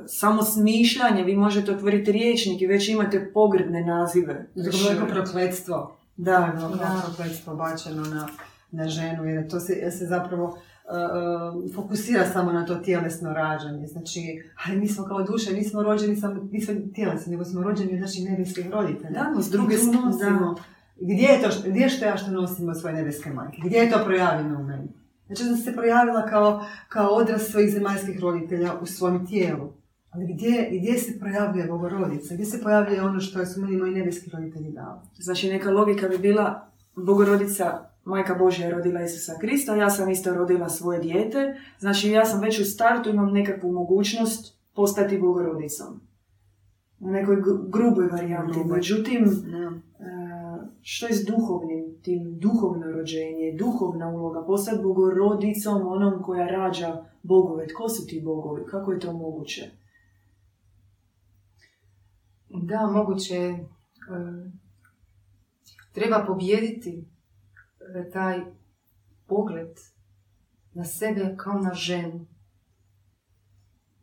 [0.06, 4.46] samo smišljanje, vi možete otvoriti riječnik i već imate pogrdne nazive.
[4.90, 5.96] Neko prokletstvo.
[6.16, 7.02] Da, Da, da.
[7.04, 8.28] prokletstvo bačeno na,
[8.70, 10.54] na ženu, jer to se, se zapravo uh,
[11.64, 13.86] uh, fokusira samo na to tjelesno rađanje.
[13.86, 14.20] Znači,
[14.58, 18.30] ali mi smo kao duše, nismo rođeni samo, nismo tjelesni, nego smo rođeni od naših
[18.30, 19.10] nebeskih roditelja.
[19.12, 20.54] Da, no, s druge strane, nosimo-
[20.98, 23.56] Gdje je to, što- gdje je što ja što nosim od svoje nebeske majke?
[23.64, 24.62] Gdje je to projavljeno u?
[25.36, 29.72] Znači da se projavila kao, kao odraz svojih zemaljskih roditelja u svom tijelu.
[30.10, 32.34] Ali gdje, gdje se projavljuje Bogorodica?
[32.34, 35.00] Gdje se pojavljuje ono što su meni moji nebeski roditelji dali?
[35.18, 40.34] Znači neka logika bi bila Bogorodica, Majka Božja je rodila Isusa Krista, ja sam isto
[40.34, 46.00] rodila svoje dijete, znači ja sam već u startu imam nekakvu mogućnost postati Bogorodicom.
[47.00, 48.58] U nekoj gru- gruboj varijanti.
[48.64, 50.31] Međutim, Da.
[50.82, 57.04] E, što je s duhovnim, tim duhovno rođenje, duhovna uloga, postati Bogorodicom, onom koja rađa
[57.22, 57.66] bogove.
[57.66, 58.66] Tko su ti bogovi?
[58.66, 59.70] Kako je to moguće?
[62.48, 63.66] Da, moguće je, e,
[65.92, 67.04] treba pobijediti
[67.80, 68.40] e, taj
[69.26, 69.76] pogled
[70.74, 72.26] na sebe kao na ženu.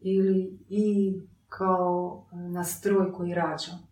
[0.01, 1.13] ili i
[1.49, 3.88] kao na stroj koji rađa.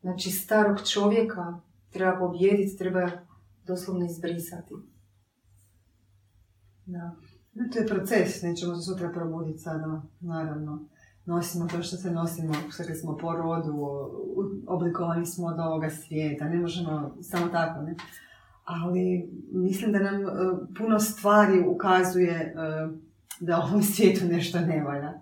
[0.00, 1.60] Znači, starog čovjeka
[1.90, 3.10] treba pobjediti, treba
[3.66, 4.74] doslovno izbrisati.
[6.86, 7.16] Da.
[7.72, 10.84] to je proces, nećemo se sutra probuditi sada, naravno.
[11.24, 13.74] Nosimo to što se nosimo, što smo po rodu,
[14.66, 17.94] oblikovani smo od ovoga svijeta, ne možemo samo tako, ne?
[18.64, 20.28] Ali mislim da nam e,
[20.78, 22.54] puno stvari ukazuje e,
[23.40, 25.12] da u ovom svijetu nešto ne valja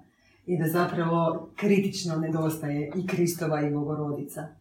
[0.46, 4.57] i da zapravo kritično nedostaje i Kristova i Bogorodica.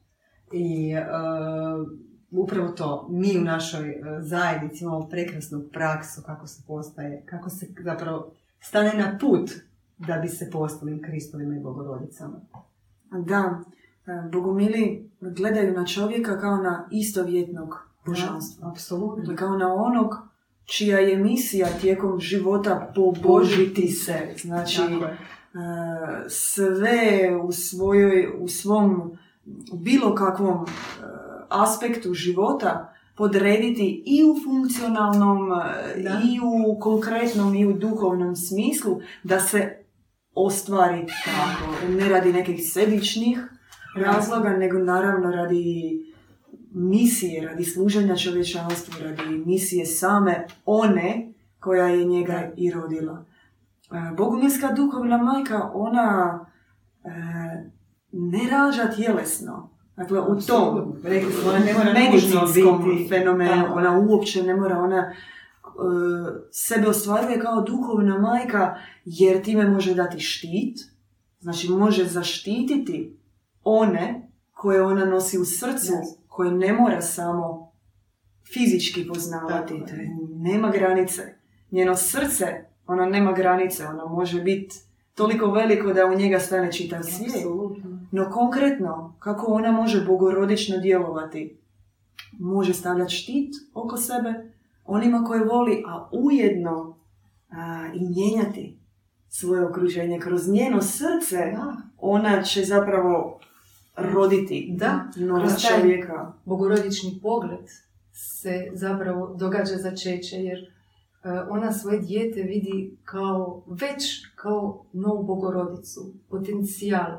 [0.51, 1.88] I uh,
[2.31, 7.67] upravo to, mi u našoj uh, zajednici imamo prekrasnu praksu kako se postaje, kako se
[7.83, 9.51] zapravo stane na put
[9.97, 12.41] da bi se postali Kristovima i Bogorodicama.
[13.12, 13.60] Da,
[14.07, 18.69] e, Bogomili gledaju na čovjeka kao na istovjetnog božanstva.
[18.69, 19.36] Apsolutno.
[19.36, 20.15] Kao na onog
[20.65, 24.33] čija je misija tijekom života pobožiti se.
[24.41, 24.81] Znači,
[26.27, 29.17] sve u, svojoj, u svom
[29.73, 30.67] bilo kakvom e,
[31.49, 35.55] aspektu života podrediti i u funkcionalnom e,
[36.23, 39.77] i u konkretnom i u duhovnom smislu da se
[40.33, 41.93] ostvari tako.
[41.97, 43.39] Ne radi nekih sebičnih
[43.95, 45.97] razloga, nego naravno radi
[46.71, 53.25] misije, radi služenja čovječanstvu, radi misije same one koja je njega i rodila.
[53.91, 56.39] E, Bogumilska duhovna majka, ona
[58.17, 59.69] ne rađa tjelesno.
[59.95, 64.97] Dakle, u tom rekli smo, ona ne mora medicinskom fenomenu, ona uopće ne mora, ona
[64.97, 65.13] e,
[66.51, 68.75] sebe ostvaruje kao duhovna majka
[69.06, 70.77] jer time može dati štit,
[71.39, 73.17] znači može zaštititi
[73.63, 75.93] one koje ona nosi u srcu,
[76.27, 77.71] koje ne mora samo
[78.53, 79.84] fizički poznavati.
[80.36, 81.21] Nema granice.
[81.71, 82.45] Njeno srce,
[82.88, 84.75] ona nema granice, ona može biti
[85.13, 87.45] toliko veliko da u njega stane čitav svijet.
[88.12, 91.58] No konkretno, kako ona može bogorodično djelovati?
[92.39, 94.52] Može stavljati štit oko sebe,
[94.86, 96.98] onima koje voli, a ujedno
[97.50, 98.78] a, i mijenjati
[99.30, 100.20] svoje okruženje.
[100.20, 101.56] Kroz njeno srce
[101.98, 103.39] ona će zapravo
[103.98, 106.34] roditi da, novog čovjeka.
[106.46, 107.65] Bogorodični pogled
[108.13, 110.67] se zapravo događa za čeće, jer e,
[111.50, 117.17] ona svoje dijete vidi kao već kao novu bogorodicu, potencijal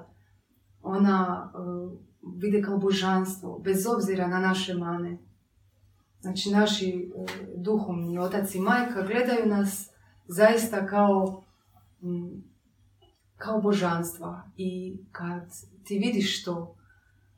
[0.88, 1.92] ona uh,
[2.36, 5.18] vide kao božanstvo, bez obzira na naše mane.
[6.20, 9.90] Znači, naši uh, duhovni otac i majka gledaju nas
[10.28, 11.44] zaista kao,
[13.36, 14.42] kao božanstva.
[14.56, 15.42] I kad
[15.84, 16.76] ti vidiš to,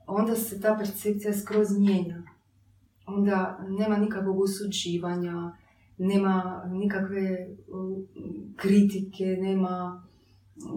[0.06, 2.22] onda se ta percepcija skroz mijenja.
[3.06, 5.52] Onda nema nikakvog usuđivanja,
[5.98, 7.48] nema nikakve
[8.56, 10.02] kritike, nema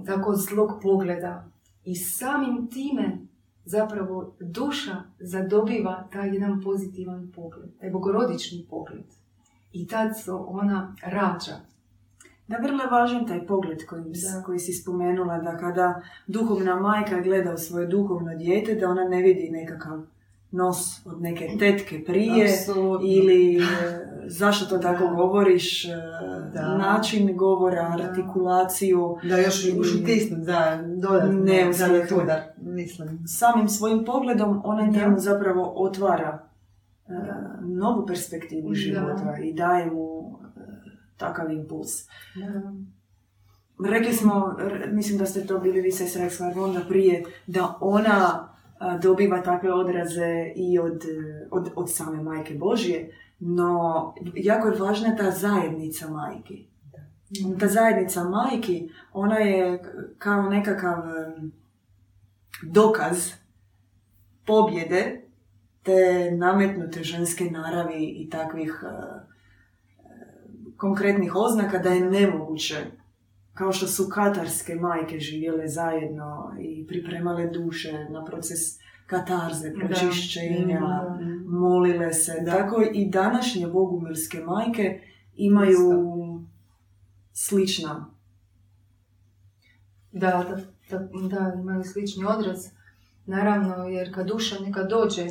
[0.06, 1.53] tako zlog pogleda.
[1.86, 3.18] I samim time
[3.66, 9.06] zapravo duša zadobiva taj jedan pozitivan pogled, taj bogorodični pogled.
[9.72, 11.60] I tad se ona rađa.
[12.48, 14.04] Da, vrlo je važan taj pogled koji,
[14.46, 19.22] koji si spomenula, da kada duhovna majka gleda u svoje duhovno dijete, da ona ne
[19.22, 20.02] vidi nekakav
[20.52, 22.50] nos od neke tetke prije
[23.08, 23.58] ili
[24.28, 25.90] zašto to tako govoriš, e,
[26.54, 26.78] da.
[26.78, 28.04] način govora, da.
[28.04, 29.18] artikulaciju.
[29.24, 29.66] Da, još
[30.02, 31.72] utisnut, da, dodatno, ne,
[32.26, 33.24] da, mislim.
[33.28, 36.48] Samim svojim pogledom ona njemu zapravo otvara
[37.08, 37.16] uh,
[37.62, 40.40] novu perspektivu života i daje mu uh,
[41.18, 41.90] takav impuls.
[43.90, 44.58] Rekli smo,
[44.92, 48.50] mislim da ste to bili vi se onda prije, da ona
[49.02, 51.02] dobiva takve odraze i od,
[51.52, 53.10] od, od same majke Božje,
[53.46, 56.68] no, jako je važna ta zajednica majki.
[57.60, 59.84] Ta zajednica majki, ona je
[60.18, 61.04] kao nekakav
[62.64, 63.32] dokaz
[64.46, 65.22] pobjede
[65.84, 68.84] te nametnute ženske naravi i takvih
[70.78, 72.76] konkretnih oznaka da je nemoguće
[73.54, 78.60] kao što su katarske majke živjele zajedno i pripremale duše na proces
[79.14, 80.82] katarze, pročišćenja,
[81.48, 82.44] molile se.
[82.46, 85.02] Tako i današnje bogumilske majke
[85.36, 86.06] imaju
[87.34, 88.06] slična.
[90.12, 90.46] Da,
[90.90, 91.00] da,
[91.30, 92.68] da, imaju slični odraz.
[93.26, 95.28] Naravno, jer kad duša neka dođe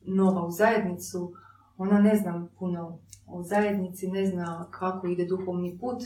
[0.00, 1.34] nova u zajednicu,
[1.76, 6.02] ona ne zna puno o zajednici, ne zna kako ide duhovni put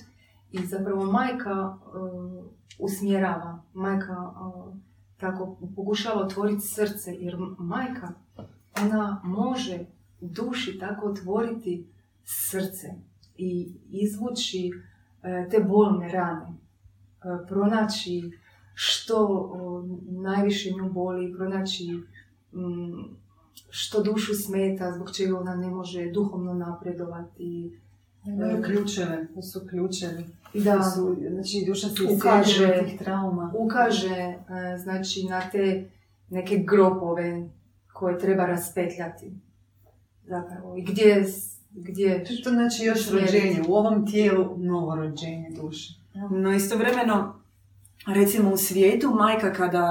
[0.53, 2.45] i zapravo majka uh,
[2.79, 4.75] usmjerava, majka uh,
[5.21, 8.13] tako pokušava otvoriti srce, jer majka,
[8.83, 9.79] ona može
[10.21, 11.87] duši tako otvoriti
[12.25, 12.89] srce
[13.37, 14.71] i izvući
[15.23, 16.47] e, te bolne rane.
[17.49, 18.31] pronaći
[18.75, 19.51] što
[20.07, 21.85] najviše nju boli, pronaći
[22.53, 23.17] mm,
[23.71, 27.81] što dušu smeta, zbog čega ona ne može duhovno napredovati.
[28.27, 30.25] E, ključeve, to su ključevi.
[30.55, 33.53] Da, su, znači duša se ukaže, tih trauma.
[33.55, 35.85] Ukaže e, znači, na te
[36.31, 37.49] neke gropove
[37.93, 39.33] koje treba raspetljati.
[40.27, 40.77] Zapravo.
[40.77, 41.27] I gdje,
[41.73, 45.95] gdje to znači još rođenje, u ovom tijelu novo rođenje duše.
[46.31, 47.35] No istovremeno,
[48.07, 49.87] recimo u svijetu, majka kada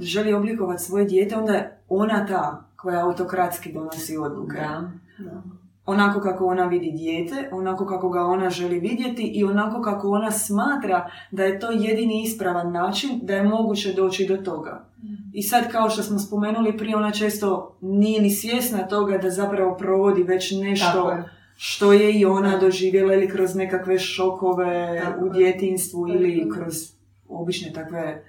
[0.00, 4.56] želi oblikovati svoje dijete, onda je ona ta koja autokratski donosi odluke.
[4.56, 5.42] Da, da.
[5.90, 10.30] Onako kako ona vidi dijete, onako kako ga ona želi vidjeti i onako kako ona
[10.30, 14.84] smatra da je to jedini ispravan način da je moguće doći do toga.
[15.32, 19.76] I sad kao što smo spomenuli prije, ona često nije ni svjesna toga da zapravo
[19.76, 21.16] provodi već nešto
[21.56, 26.74] što je i ona doživjela ili kroz nekakve šokove u djetinstvu ili kroz
[27.28, 28.24] obične takve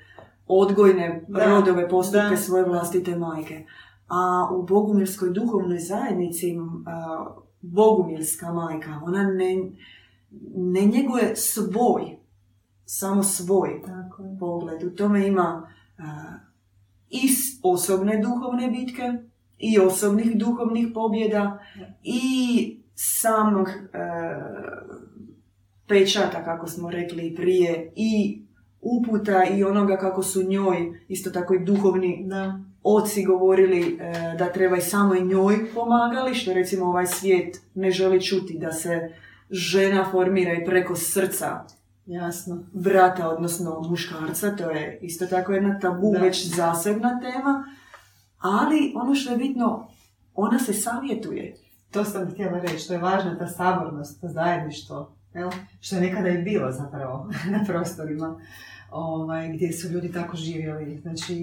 [0.47, 3.65] odgojne rodove postupke svoje vlastite majke.
[4.07, 6.55] A u bogumilskoj duhovnoj zajednici
[7.61, 9.71] bogumilska majka, ona ne,
[10.55, 12.17] ne njeguje svoj,
[12.85, 14.83] samo svoj Tako pogled.
[14.83, 15.71] U tome ima
[17.09, 17.27] i
[17.63, 19.13] osobne duhovne bitke,
[19.57, 21.59] i osobnih duhovnih pobjeda,
[22.03, 22.21] i
[22.95, 23.73] samog e,
[25.87, 28.41] pečata, kako smo rekli prije, i
[28.81, 32.68] uputa i onoga kako su njoj, isto tako i duhovni da.
[32.83, 37.91] Oci govorili e, da treba i samo i njoj pomagali, što recimo ovaj svijet ne
[37.91, 39.13] želi čuti da se
[39.49, 41.65] žena formira i preko srca
[42.05, 42.63] Jasno.
[42.73, 47.63] brata, odnosno muškarca, to je isto tako jedna tabu, već zasebna tema,
[48.37, 49.87] ali ono što je bitno,
[50.35, 51.55] ona se savjetuje.
[51.91, 55.49] To sam htjela reći, to je važna ta sabornost, to zajedništvo, jel?
[55.79, 58.39] što je nekada i bilo zapravo na prostorima
[58.91, 60.97] ovaj, gdje su ljudi tako živjeli.
[60.97, 61.33] Znači,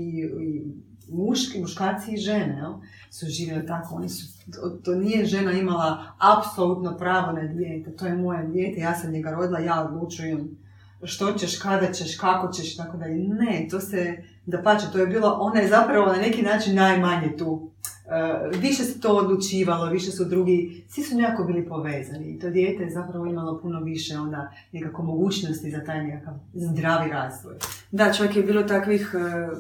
[0.41, 0.65] i
[1.09, 2.73] muški, muškarci i žene jel?
[3.11, 3.95] su živjeli tako.
[3.95, 4.43] Oni su,
[4.85, 7.97] to, nije žena imala apsolutno pravo na dijete.
[7.97, 10.57] To je moje dijete, ja sam njega rodila, ja odlučujem
[11.03, 15.07] što ćeš, kada ćeš, kako ćeš, tako da ne, to se, da pače, to je
[15.07, 17.71] bilo, ona je zapravo na neki način najmanje tu
[18.07, 22.51] Uh, više se to odlučivalo, više su drugi, svi su nekako bili povezani i to
[22.51, 27.55] dijete je zapravo imalo puno više onda nekako mogućnosti za taj nekakav zdravi razvoj.
[27.91, 29.59] Da, čak je bilo takvih uh,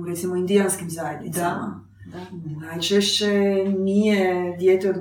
[0.00, 1.80] u recimo indijanskim zajednicama.
[2.06, 2.18] Da.
[2.18, 2.66] da.
[2.66, 4.94] Najčešće nije dijete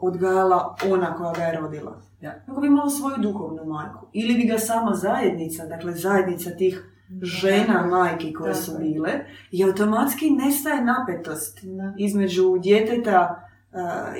[0.00, 2.02] odgajala ona koja ga je rodila.
[2.20, 2.34] Ja.
[2.48, 4.06] Nego bi imala svoju duhovnu majku.
[4.12, 6.90] Ili bi ga sama zajednica, dakle zajednica tih
[7.22, 9.10] žena, majki koje su bile
[9.50, 11.60] i automatski nestaje napetost
[11.98, 13.46] između djeteta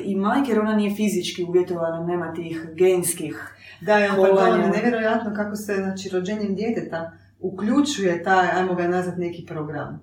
[0.05, 5.57] i majke, jer ona nije fizički uvjetovana, nema tih genskih Da, je pardon, nevjerojatno kako
[5.57, 10.01] se znači, rođenjem djeteta uključuje taj, ajmo ga nazvati, neki program.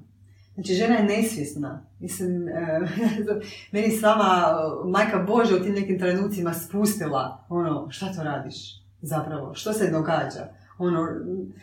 [0.54, 1.86] Znači, žena je nesvjesna.
[2.00, 2.80] Mislim, e,
[3.72, 4.54] meni sama
[4.86, 8.56] majka Bože u tim nekim trenucima spustila, ono, šta to radiš
[9.02, 10.48] zapravo, što se događa
[10.78, 11.08] ono,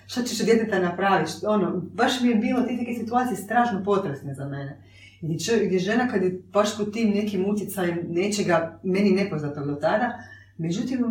[0.07, 4.35] šta ćeš od djeteta napraviti, ono, baš mi je bilo te neke situacije strašno potresne
[4.35, 4.83] za mene.
[5.21, 10.19] Gdje, gdje žena kad je baš pod tim nekim utjecajem nečega, meni nepoznatog do tada,
[10.59, 11.05] međutim,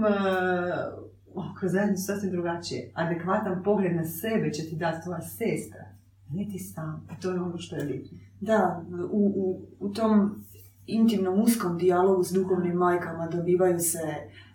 [1.60, 2.92] kroz zajednicu sasvim drugačije.
[2.94, 5.86] Adekvatan pogled na sebe će ti dati tvoja sestra,
[6.30, 7.08] ne ti sam.
[7.10, 8.18] A to je ono što je bitno.
[8.40, 10.44] Da, u, u, u tom
[10.86, 14.00] intimnom, uskom dijalogu s duhovnim majkama dobivaju se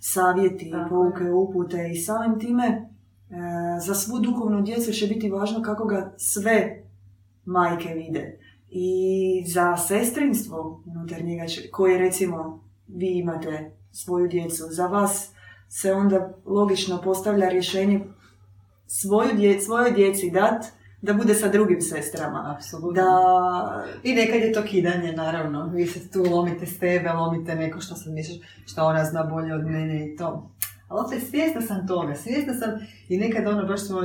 [0.01, 2.89] savjeti, pouke, upute i samim time
[3.31, 6.83] E, za svu duhovnu djecu će biti važno kako ga sve
[7.45, 8.39] majke vide.
[8.71, 15.33] I za sestrinstvo unutar njega koje recimo vi imate svoju djecu, za vas
[15.69, 18.01] se onda logično postavlja rješenje
[18.87, 20.65] svoju dje, svojoj djeci dat
[21.03, 22.55] da bude sa drugim sestrama.
[22.57, 23.03] Apsolutno.
[23.03, 23.85] Da...
[24.03, 25.67] I nekad je to kidanje, naravno.
[25.75, 29.55] Vi se tu lomite s tebe, lomite neko što sam misliš, što ona zna bolje
[29.55, 30.51] od mene i to.
[30.89, 32.71] Ali opet svjesna sam toga, svjesna sam
[33.09, 34.01] i nekad ono, baš smo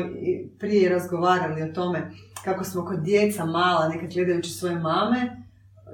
[0.59, 2.11] prije razgovarali o tome
[2.43, 5.43] kako smo kod djeca mala, nekad gledajući svoje mame,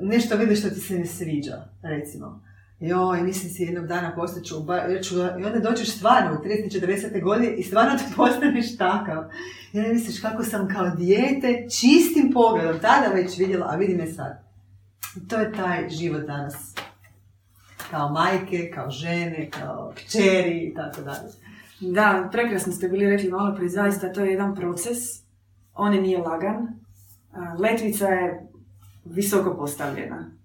[0.01, 2.41] nešto vidi što ti se ne sviđa, recimo.
[2.79, 4.55] Joj, mislim si jednog dana postaću,
[5.39, 7.23] i onda dođeš stvarno u 30-40.
[7.23, 9.23] godine i stvarno ti postaneš takav.
[9.73, 14.07] I onda misliš kako sam kao dijete čistim pogledom tada već vidjela, a vidi me
[14.07, 14.43] sad.
[15.17, 16.75] I to je taj život danas
[17.91, 21.29] kao majke, kao žene, kao kćeri i tako dalje.
[21.79, 24.97] Da, prekrasno ste bili rekli malo prije, zaista to je jedan proces,
[25.73, 26.67] on nije lagan,
[27.59, 28.47] letvica je
[29.05, 30.38] visoko postavljena.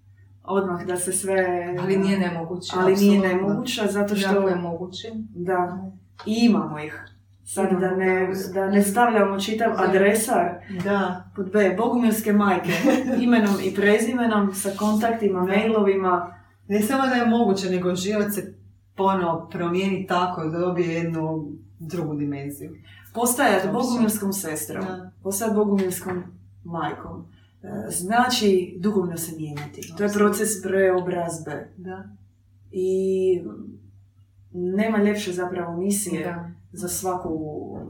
[0.47, 1.67] Odmah da se sve...
[1.81, 2.73] Ali nije nemoguće.
[2.75, 4.47] Ali nije nemoguće, zato što...
[4.49, 5.07] je moguće.
[5.35, 5.89] Da,
[6.25, 7.03] i imamo ih.
[7.45, 10.49] Sad da ne, da ne stavljamo čitav adresar
[10.83, 11.23] Da.
[11.35, 12.71] pod B, bogumilske majke,
[13.23, 16.35] imenom i prezimenom, sa kontaktima, mailovima.
[16.67, 18.53] Ne samo da je moguće, nego život se
[18.95, 22.71] ponovo promijeni tako da dobije jednu drugu dimenziju.
[23.13, 23.79] Postajati Apsolutno.
[23.89, 25.11] bogumilskom sestrom, Da.
[25.23, 26.23] postajati bogumilskom
[26.63, 27.25] majkom,
[27.89, 29.93] znači duhovno se mijenjati.
[29.97, 31.67] To je proces preobrazbe.
[31.77, 32.03] Da.
[32.71, 33.41] I
[34.53, 36.51] nema ljepše zapravo misije Da.
[36.71, 37.39] za svaku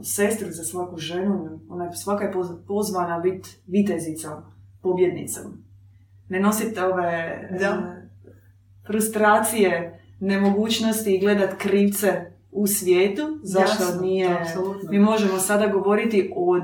[0.02, 1.60] sestru, za svaku ženu.
[1.68, 4.32] Ona je, svaka je poz- pozvana biti vitezicom,
[4.82, 5.42] pobjednicom.
[6.28, 7.66] Ne nositi ove Da.
[7.66, 8.08] e,
[8.86, 13.38] frustracije, nemogućnosti i gledat krivce u svijetu.
[13.42, 14.28] Zašto Jasno, nije...
[14.90, 16.62] Mi možemo sada govoriti od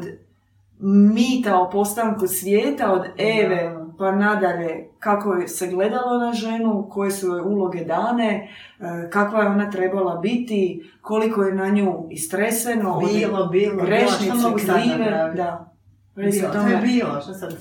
[0.82, 3.86] mita o postanku svijeta, od Eve Da.
[3.98, 8.48] pa nadalje kako je se gledalo na ženu, koje su joj uloge dane,
[8.80, 14.36] e, kakva je ona trebala biti, koliko je na nju istreseno, Bilo, bilo, bilo, grešnice,
[14.66, 15.72] sad krive, da.
[16.16, 17.54] Bilo, to je bilo, što sad?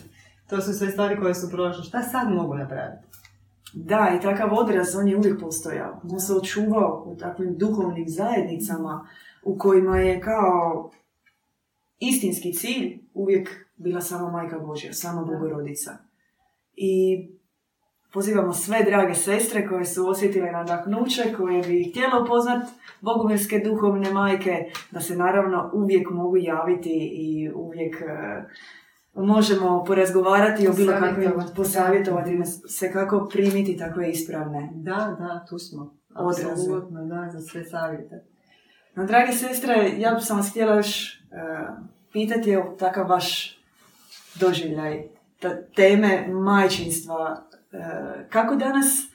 [0.49, 1.83] To su sve stvari koje su prošle.
[1.83, 3.03] Šta sad mogu napraviti?
[3.73, 6.01] Da, i takav odraz, on je uvijek postojao.
[6.11, 9.07] On se očuvao u takvim duhovnim zajednicama
[9.43, 10.91] u kojima je kao
[12.01, 15.91] istinski cilj uvijek bila sama Majka Božja, sama Bogorodica.
[16.75, 17.17] I
[18.13, 22.69] pozivamo sve drage sestre koje su osjetile nadahnuće, koje bi htjele upoznat
[23.01, 28.05] bogumilske duhovne majke, da se naravno uvijek mogu javiti i uvijek e,
[29.13, 32.39] možemo porazgovarati o bilo kakvim, Posavjetovati.
[32.69, 34.69] se kako primiti takve ispravne.
[34.75, 35.97] Da, da, tu smo.
[36.13, 38.30] Apsolutno, da, za sve savjete.
[38.95, 41.17] No, drage sestre, ja bih sam vas htjela još e,
[42.13, 43.59] pitati, evo, takav vaš
[44.39, 45.03] doživljaj,
[45.39, 47.77] ta teme majčinstva, e,
[48.29, 49.11] kako danas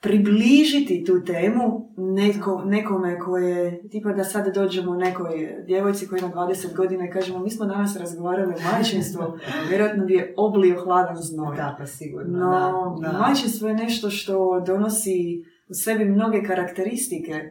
[0.00, 6.76] približiti tu temu netko, nekome koje, tipa da sad dođemo nekoj djevojci koja ima 20
[6.76, 9.22] godina i kažemo mi smo danas razgovarali o majčinstvu,
[9.68, 11.56] vjerojatno bi je oblio hladan znoj.
[11.56, 13.08] Da, pa sigurno, No, da.
[13.08, 13.18] da.
[13.18, 17.50] majčinstvo je nešto što donosi u sebi mnoge karakteristike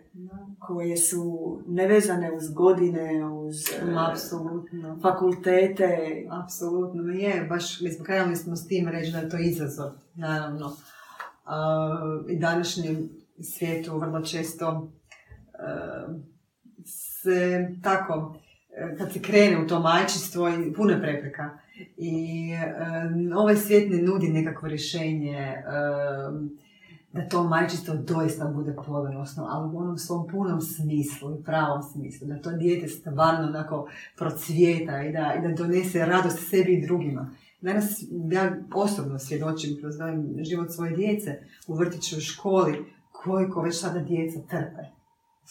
[0.60, 5.00] koje su nevezane uz godine, uz e, Apsolutno.
[5.02, 6.26] fakultete.
[6.44, 10.76] Apsolutno je, baš mi smo krenuli smo s tim reći da je to izazov, naravno.
[11.46, 14.92] A, I današnjem svijetu vrlo često
[15.54, 15.58] e,
[16.86, 18.36] se tako,
[18.70, 21.58] e, kad se krene u to majčinstvo, puno je prepreka.
[21.98, 25.64] I e, ovaj svijet ne nudi nekakvo rješenje e,
[27.18, 32.28] da to majčinstvo doista bude plodonosno, ali u onom svom punom smislu i pravom smislu,
[32.28, 33.88] da to dijete stvarno onako
[34.18, 37.30] procvjeta i da, i da donese radost sebi i drugima.
[37.62, 43.80] Danas ja osobno svjedočim kroz ovaj život svoje djece u vrtiću u školi koliko već
[43.80, 44.84] sada djeca trpe.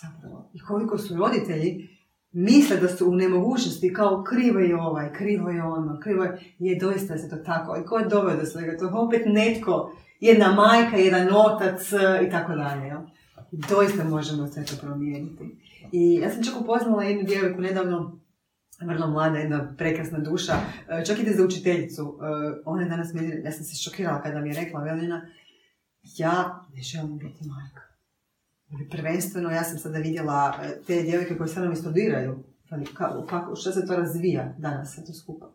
[0.02, 0.50] Zapravo.
[0.54, 1.88] I koliko su roditelji
[2.32, 6.78] misle da su u nemogućnosti kao krivo je ovaj, krivo je ono, krivo je, je
[6.78, 7.76] doista se to tako.
[7.76, 8.98] I ko je doveo do svega toga?
[8.98, 12.94] Opet netko, jedna majka, jedan otac e, i tako dalje.
[13.52, 15.58] doista možemo sve to promijeniti.
[15.92, 18.20] I ja sam čak upoznala jednu djevojku nedavno,
[18.80, 20.52] vrlo mlada, jedna prekrasna duša,
[20.88, 22.02] e, čak ide za učiteljicu.
[22.02, 25.26] E, Ona je danas meni, ja sam se šokirala kada mi je rekla, Velina,
[26.16, 27.80] ja ne želim biti majka.
[28.72, 30.54] Ali Prvenstveno, ja sam sada vidjela
[30.86, 32.44] te djevojke koje sa mnom i studiraju,
[32.94, 35.52] kako, kako, se to razvija danas sve to skupa.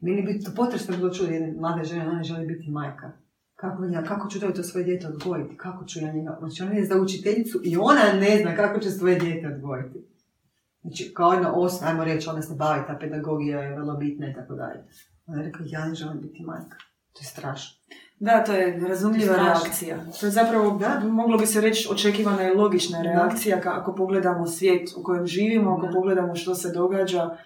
[0.00, 3.12] Meni bi to potresno bilo čuti jedne mlade žene, ona ne želi biti majka.
[3.60, 5.56] Kako, ja, kako ću to, svoje dijete odgojiti?
[5.56, 6.36] Kako ću ja njega?
[6.38, 9.98] Znači ona je za učiteljicu i ona ne zna kako će svoje dijete odgojiti.
[10.82, 14.34] Znači, kao jedna os, ajmo reći, ona se bavi, ta pedagogija je vrlo bitna i
[14.34, 14.84] tako dalje.
[15.26, 16.76] Ona je rekla, ja ne želim biti majka.
[17.12, 17.80] To je strašno.
[18.20, 19.44] Da, to je razumljiva Strašno.
[19.54, 19.96] reakcija.
[20.20, 21.00] To je zapravo, Da.
[21.02, 23.04] moglo bi se reći, očekivana i logična Da.
[23.04, 25.92] reakcija ka- ako pogledamo svijet u kojem živimo, ako Da.
[25.92, 27.36] pogledamo što se događa.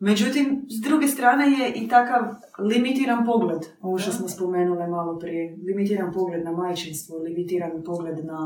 [0.00, 2.22] Međutim, s druge strane je i takav
[2.60, 4.16] limitiran pogled, ovo što Da.
[4.16, 8.40] smo spomenule malo prije, limitiran pogled na majčinstvo, limitiran pogled na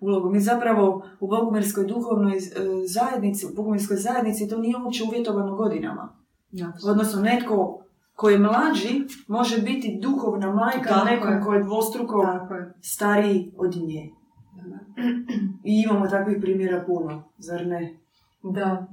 [0.00, 0.30] ulogu.
[0.30, 2.40] Mi zapravo u Bogumirskoj duhovnoj e,
[2.86, 6.08] zajednici, u Bogumirskoj zajednici to nije uopće uvjetovano godinama.
[6.84, 7.79] Odnosno, netko
[8.20, 13.76] koji je mlađi može biti duhovna majka Tako nekom koji je dvostruko Tako stariji od
[13.76, 14.10] nje.
[15.64, 17.98] I imamo takvih primjera puno, zar ne?
[18.42, 18.86] Da.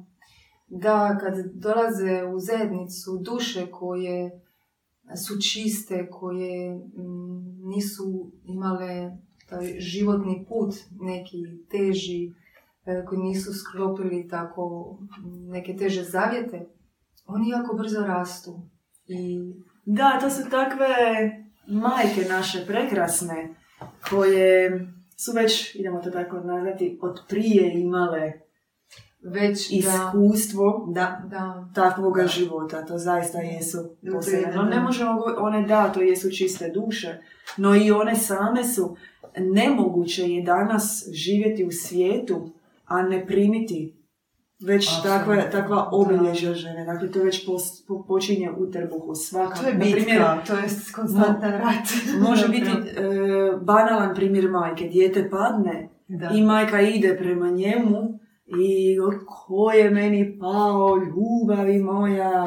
[0.68, 4.42] Da, kad dolaze u zajednicu duše koje
[5.26, 9.18] su čiste, koje mm, nisu imale
[9.50, 11.38] taj životni put neki
[11.72, 12.34] teži,
[12.86, 16.68] e, koji nisu sklopili tako mm, neke teže zavjete,
[17.26, 18.62] oni jako brzo rastu.
[19.08, 19.54] I
[19.90, 20.88] Da, to su takve
[21.68, 23.50] majke naše prekrasne,
[24.10, 24.88] koje
[25.18, 28.34] su već, idemo to tako nazvati, od prije imale
[29.22, 32.86] već iskustvo da, da, takvoga života.
[32.86, 33.78] To zaista jesu
[34.14, 34.56] posebne.
[34.56, 37.18] No ne možemo one da, to jesu čiste duše,
[37.58, 38.98] no i one same su
[39.38, 42.50] nemoguće je danas živjeti u svijetu,
[42.86, 43.97] a ne primiti
[44.60, 46.86] već takva, takva obilježja žene.
[46.86, 47.46] Dakle, to već
[47.88, 49.62] po, počinje u trbuhu svaka.
[49.62, 50.64] To je bitka, to je
[50.96, 51.88] konstantan rat.
[52.30, 53.04] može biti e,
[53.62, 54.88] banalan primjer majke.
[54.88, 56.30] Dijete padne da.
[56.34, 62.46] i majka ide prema njemu i ko je meni pao, ljubavi moja,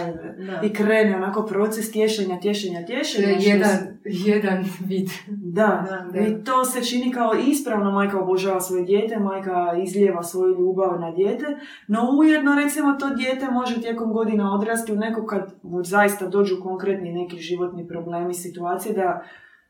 [0.65, 3.29] i krene onako proces tješenja, tješenja, tješenja.
[3.29, 5.09] Je jedan, jedan vid.
[5.29, 5.87] Da.
[6.13, 11.01] da, i to se čini kao ispravno, majka obožava svoje dijete, majka izlijeva svoju ljubav
[11.01, 11.45] na dijete,
[11.89, 16.57] no ujedno recimo to dijete može tijekom godina odrasti u neko kad mu zaista dođu
[16.63, 19.25] konkretni neki životni problemi, situacije da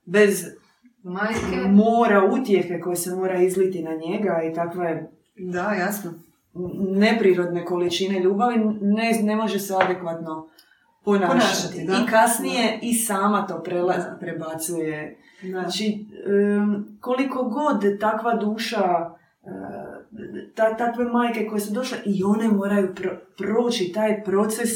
[0.04, 0.44] bez
[1.02, 1.68] Majke.
[1.68, 5.10] mora utjehe koje se mora izliti na njega i takve
[5.40, 6.12] da, jasno.
[6.78, 10.48] Neprirodne količine ljubavi ne, ne može se adekvatno
[11.04, 11.82] ponašati.
[11.82, 15.18] I kasnije i sama to prelaz, prebacuje.
[15.42, 16.06] Znači,
[17.00, 19.10] koliko god takva duša,
[20.54, 22.94] ta, takve majke koje su došle i one moraju
[23.38, 24.70] proći taj proces,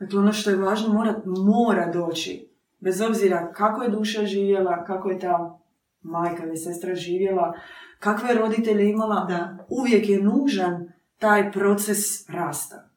[0.00, 2.48] dakle ono što je važno mora, mora doći.
[2.80, 5.58] Bez obzira kako je duša živjela, kako je ta
[6.02, 7.54] majka ili sestra živjela,
[8.00, 9.66] kakve roditelje imala, da.
[9.68, 12.90] uvijek je nužan taj proces rasta.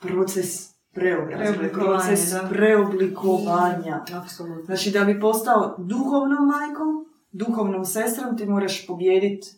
[0.00, 2.48] Proces preobrazbe, proces da.
[2.48, 4.04] preoblikovanja.
[4.22, 4.64] Apsolutno.
[4.64, 9.48] Znači da bi postao duhovnom majkom, duhovnom sestrom, ti moraš pobijediti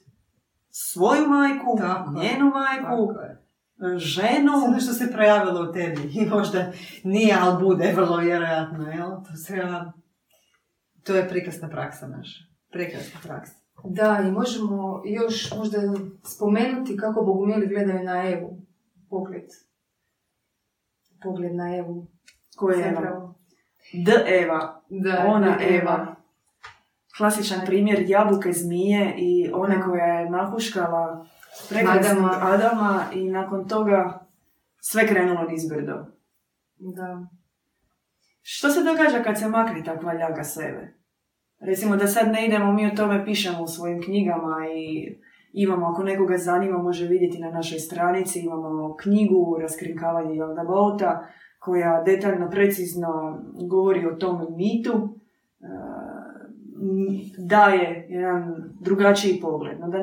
[0.71, 4.53] svoju majku, tako njenu majku, tako ženu.
[4.71, 6.73] Sve što se projavilo u tebi i možda
[7.05, 8.91] nije, ali bude vrlo vjerojatno.
[8.91, 9.11] Jel?
[9.11, 9.63] To, se,
[11.05, 12.41] to je prekrasna praksa naša.
[12.73, 13.66] Prekrasna praksa.
[13.85, 15.79] Da, i možemo još možda
[16.25, 18.59] spomenuti kako bogumili gledaju na Evu.
[19.11, 19.45] Pogled.
[21.23, 22.07] Pogled na Evu.
[22.57, 23.35] Ko je Eva?
[23.93, 24.83] D Eva.
[24.89, 26.17] Da, Ona Eva.
[27.17, 31.27] Klasičan primjer jabuke zmije i one koja je napuškala
[31.69, 32.41] prekrasnog Adama.
[32.43, 34.27] Adama i nakon toga
[34.81, 36.07] sve krenulo nizbrdo.
[36.79, 37.27] Da.
[38.43, 40.95] Što se događa kad se makne takva ljaga sebe?
[41.61, 45.17] Recimo da sad ne idemo, mi o tome pišemo u svojim knjigama i
[45.53, 51.27] imamo, ako nekoga zanima, može vidjeti na našoj stranici, imamo knjigu Raskrinkavanje Jelda Bauta,
[51.59, 53.39] koja detaljno, precizno
[53.69, 55.67] govori o tom mitu, e,
[57.39, 59.81] daje jedan drugačiji pogled.
[59.81, 59.99] No, da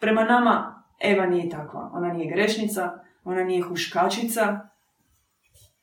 [0.00, 1.90] prema nama Eva nije takva.
[1.94, 2.92] Ona nije grešnica,
[3.24, 4.58] ona nije huškačica.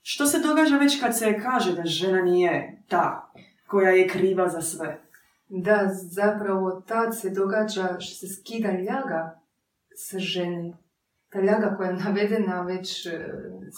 [0.02, 3.32] Što se događa već kad se kaže da žena nije ta
[3.70, 5.02] koja je kriva za sve.
[5.50, 9.42] Da, zapravo tad se događa što se skida ljaga
[9.96, 10.78] sa žene.
[11.30, 13.12] Ta ljaga koja je navedena već e,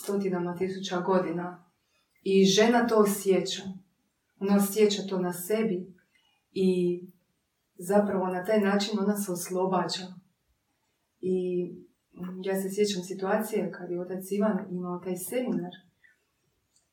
[0.04, 1.64] stotinama tisuća godina.
[2.24, 3.64] I žena to osjeća.
[4.39, 5.94] Ona osjeća to na sebi
[6.52, 7.02] i
[7.78, 10.06] zapravo na taj način ona se oslobađa.
[11.20, 11.66] I
[12.44, 15.72] ja se sjećam situacije kad je otac Ivan imao taj seminar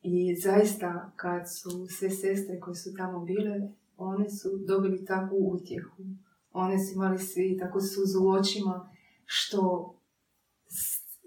[0.02, 3.60] i zaista, kad su sve sestre koje su tamo bile,
[3.96, 6.02] one su dobili takvu utjehu.
[6.52, 8.90] One su imali svi tako suzu u očima,
[9.24, 9.94] što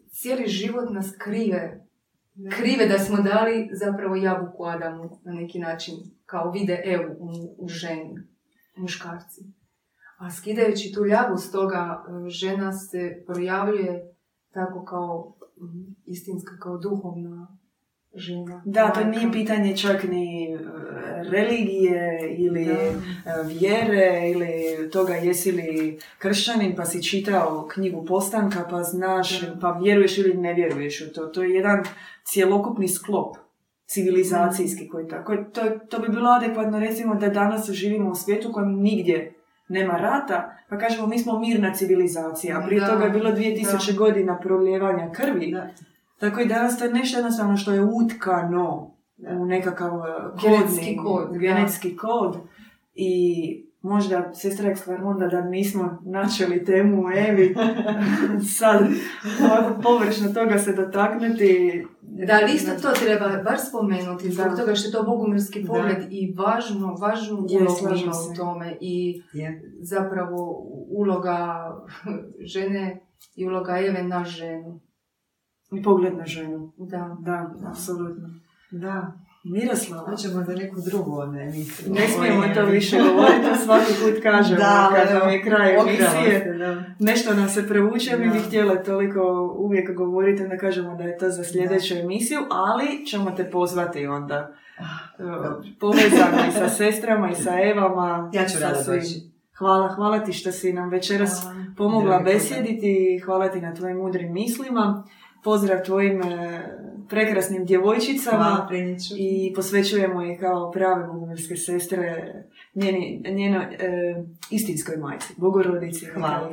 [0.09, 1.87] cijeli život nas krive.
[2.57, 5.95] Krive da smo dali zapravo jabuku Adamu na neki način,
[6.25, 8.19] kao vide Evu u, u ženi,
[8.77, 9.41] muškarci.
[10.17, 14.15] A skidajući tu ljagu, stoga e, žena se projavljuje
[14.51, 15.33] tako kao
[16.05, 17.57] istinska, kao duhovna
[18.15, 18.61] žena.
[18.65, 20.57] Da, to nije pitanje čak ni e,
[21.23, 22.73] religije ili da.
[22.73, 22.97] E,
[23.45, 30.17] vjere ili toga jesi li kršćanin pa si čitao knjigu postanka pa znaš pa vjeruješ
[30.17, 31.25] ili ne vjeruješ u to.
[31.25, 31.83] To je jedan
[32.23, 33.37] cjelokupni sklop
[33.85, 35.35] civilizacijski koji tako.
[35.35, 39.33] To, to bi bilo adekvatno recimo da danas živimo u svijetu kojem nigdje
[39.67, 44.39] nema rata, pa kažemo mi smo mirna civilizacija, a prije toga je bilo 2000 godina
[44.39, 45.55] proljevanja krvi.
[46.21, 46.29] Da.
[46.29, 48.95] Tako i danas to je nešto jednostavno što je utkano
[49.39, 51.37] u nekakav uh, genetski kod.
[51.37, 52.37] Genetski kod.
[52.93, 57.55] I možda, sestra Eksklarmonda, da nismo načeli temu u Evi,
[58.57, 58.87] sad
[59.83, 61.85] površno toga se dotaknuti.
[62.01, 66.33] Da, ali isto to treba bar spomenuti, zbog toga što je to bogumirski pogled i
[66.37, 69.21] važno, važnu ulogu ima u tome i
[69.81, 71.71] zapravo uloga
[72.53, 72.99] žene
[73.35, 74.79] i uloga Eve na ženu.
[75.71, 76.71] I pogled na ženu.
[76.77, 77.17] Da.
[77.19, 78.29] Da, apsolutno.
[78.71, 79.11] Da.
[79.45, 80.03] Miroslava.
[80.03, 81.93] Hoćemo za neku drugu emisiju.
[81.93, 86.53] Ne smijemo to više govoriti, to svaki put kažemo Da, kad nam je kraj emisije.
[86.57, 86.83] Da.
[86.99, 88.33] Nešto nam se prevuče, mi Da.
[88.33, 89.21] bi htjeli toliko
[89.57, 94.51] uvijek govoriti, onda kažemo da je to za sljedeću emisiju, ali ćemo te pozvati onda.
[94.79, 94.83] Ah,
[95.19, 95.27] Uh,
[95.79, 98.29] Povezano i sa sestrama i sa Evama.
[98.33, 99.01] Ja ću sa svim.
[99.57, 101.55] Hvala, hvala ti što si nam večeras Hvala.
[101.77, 105.03] pomogla besjediti i hvala ti na tvojim mudrim mislima.
[105.43, 106.61] Pozdrav tvojim e,
[107.09, 108.69] prekrasnim djevojčicama
[109.17, 112.33] i posvećujemo ih kao prave bogumilske sestre
[112.75, 116.05] njeni, njeno e, istinskoj majci, bogorodici.
[116.05, 116.51] Hvala.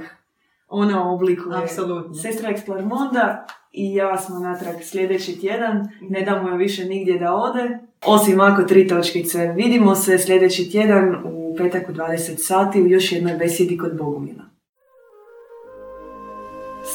[0.68, 1.58] Ona oblikuje.
[1.58, 2.14] Apsolutno.
[2.14, 5.88] Sestra Eksplarmonda i ja smo natrag sljedeći tjedan.
[6.00, 7.78] Ne damo joj više nigdje da ode.
[8.06, 9.52] Osim ako tri točkice.
[9.56, 14.47] Vidimo se sljedeći tjedan u petak u 20 sati u još jednoj besjedi kod Bogumila.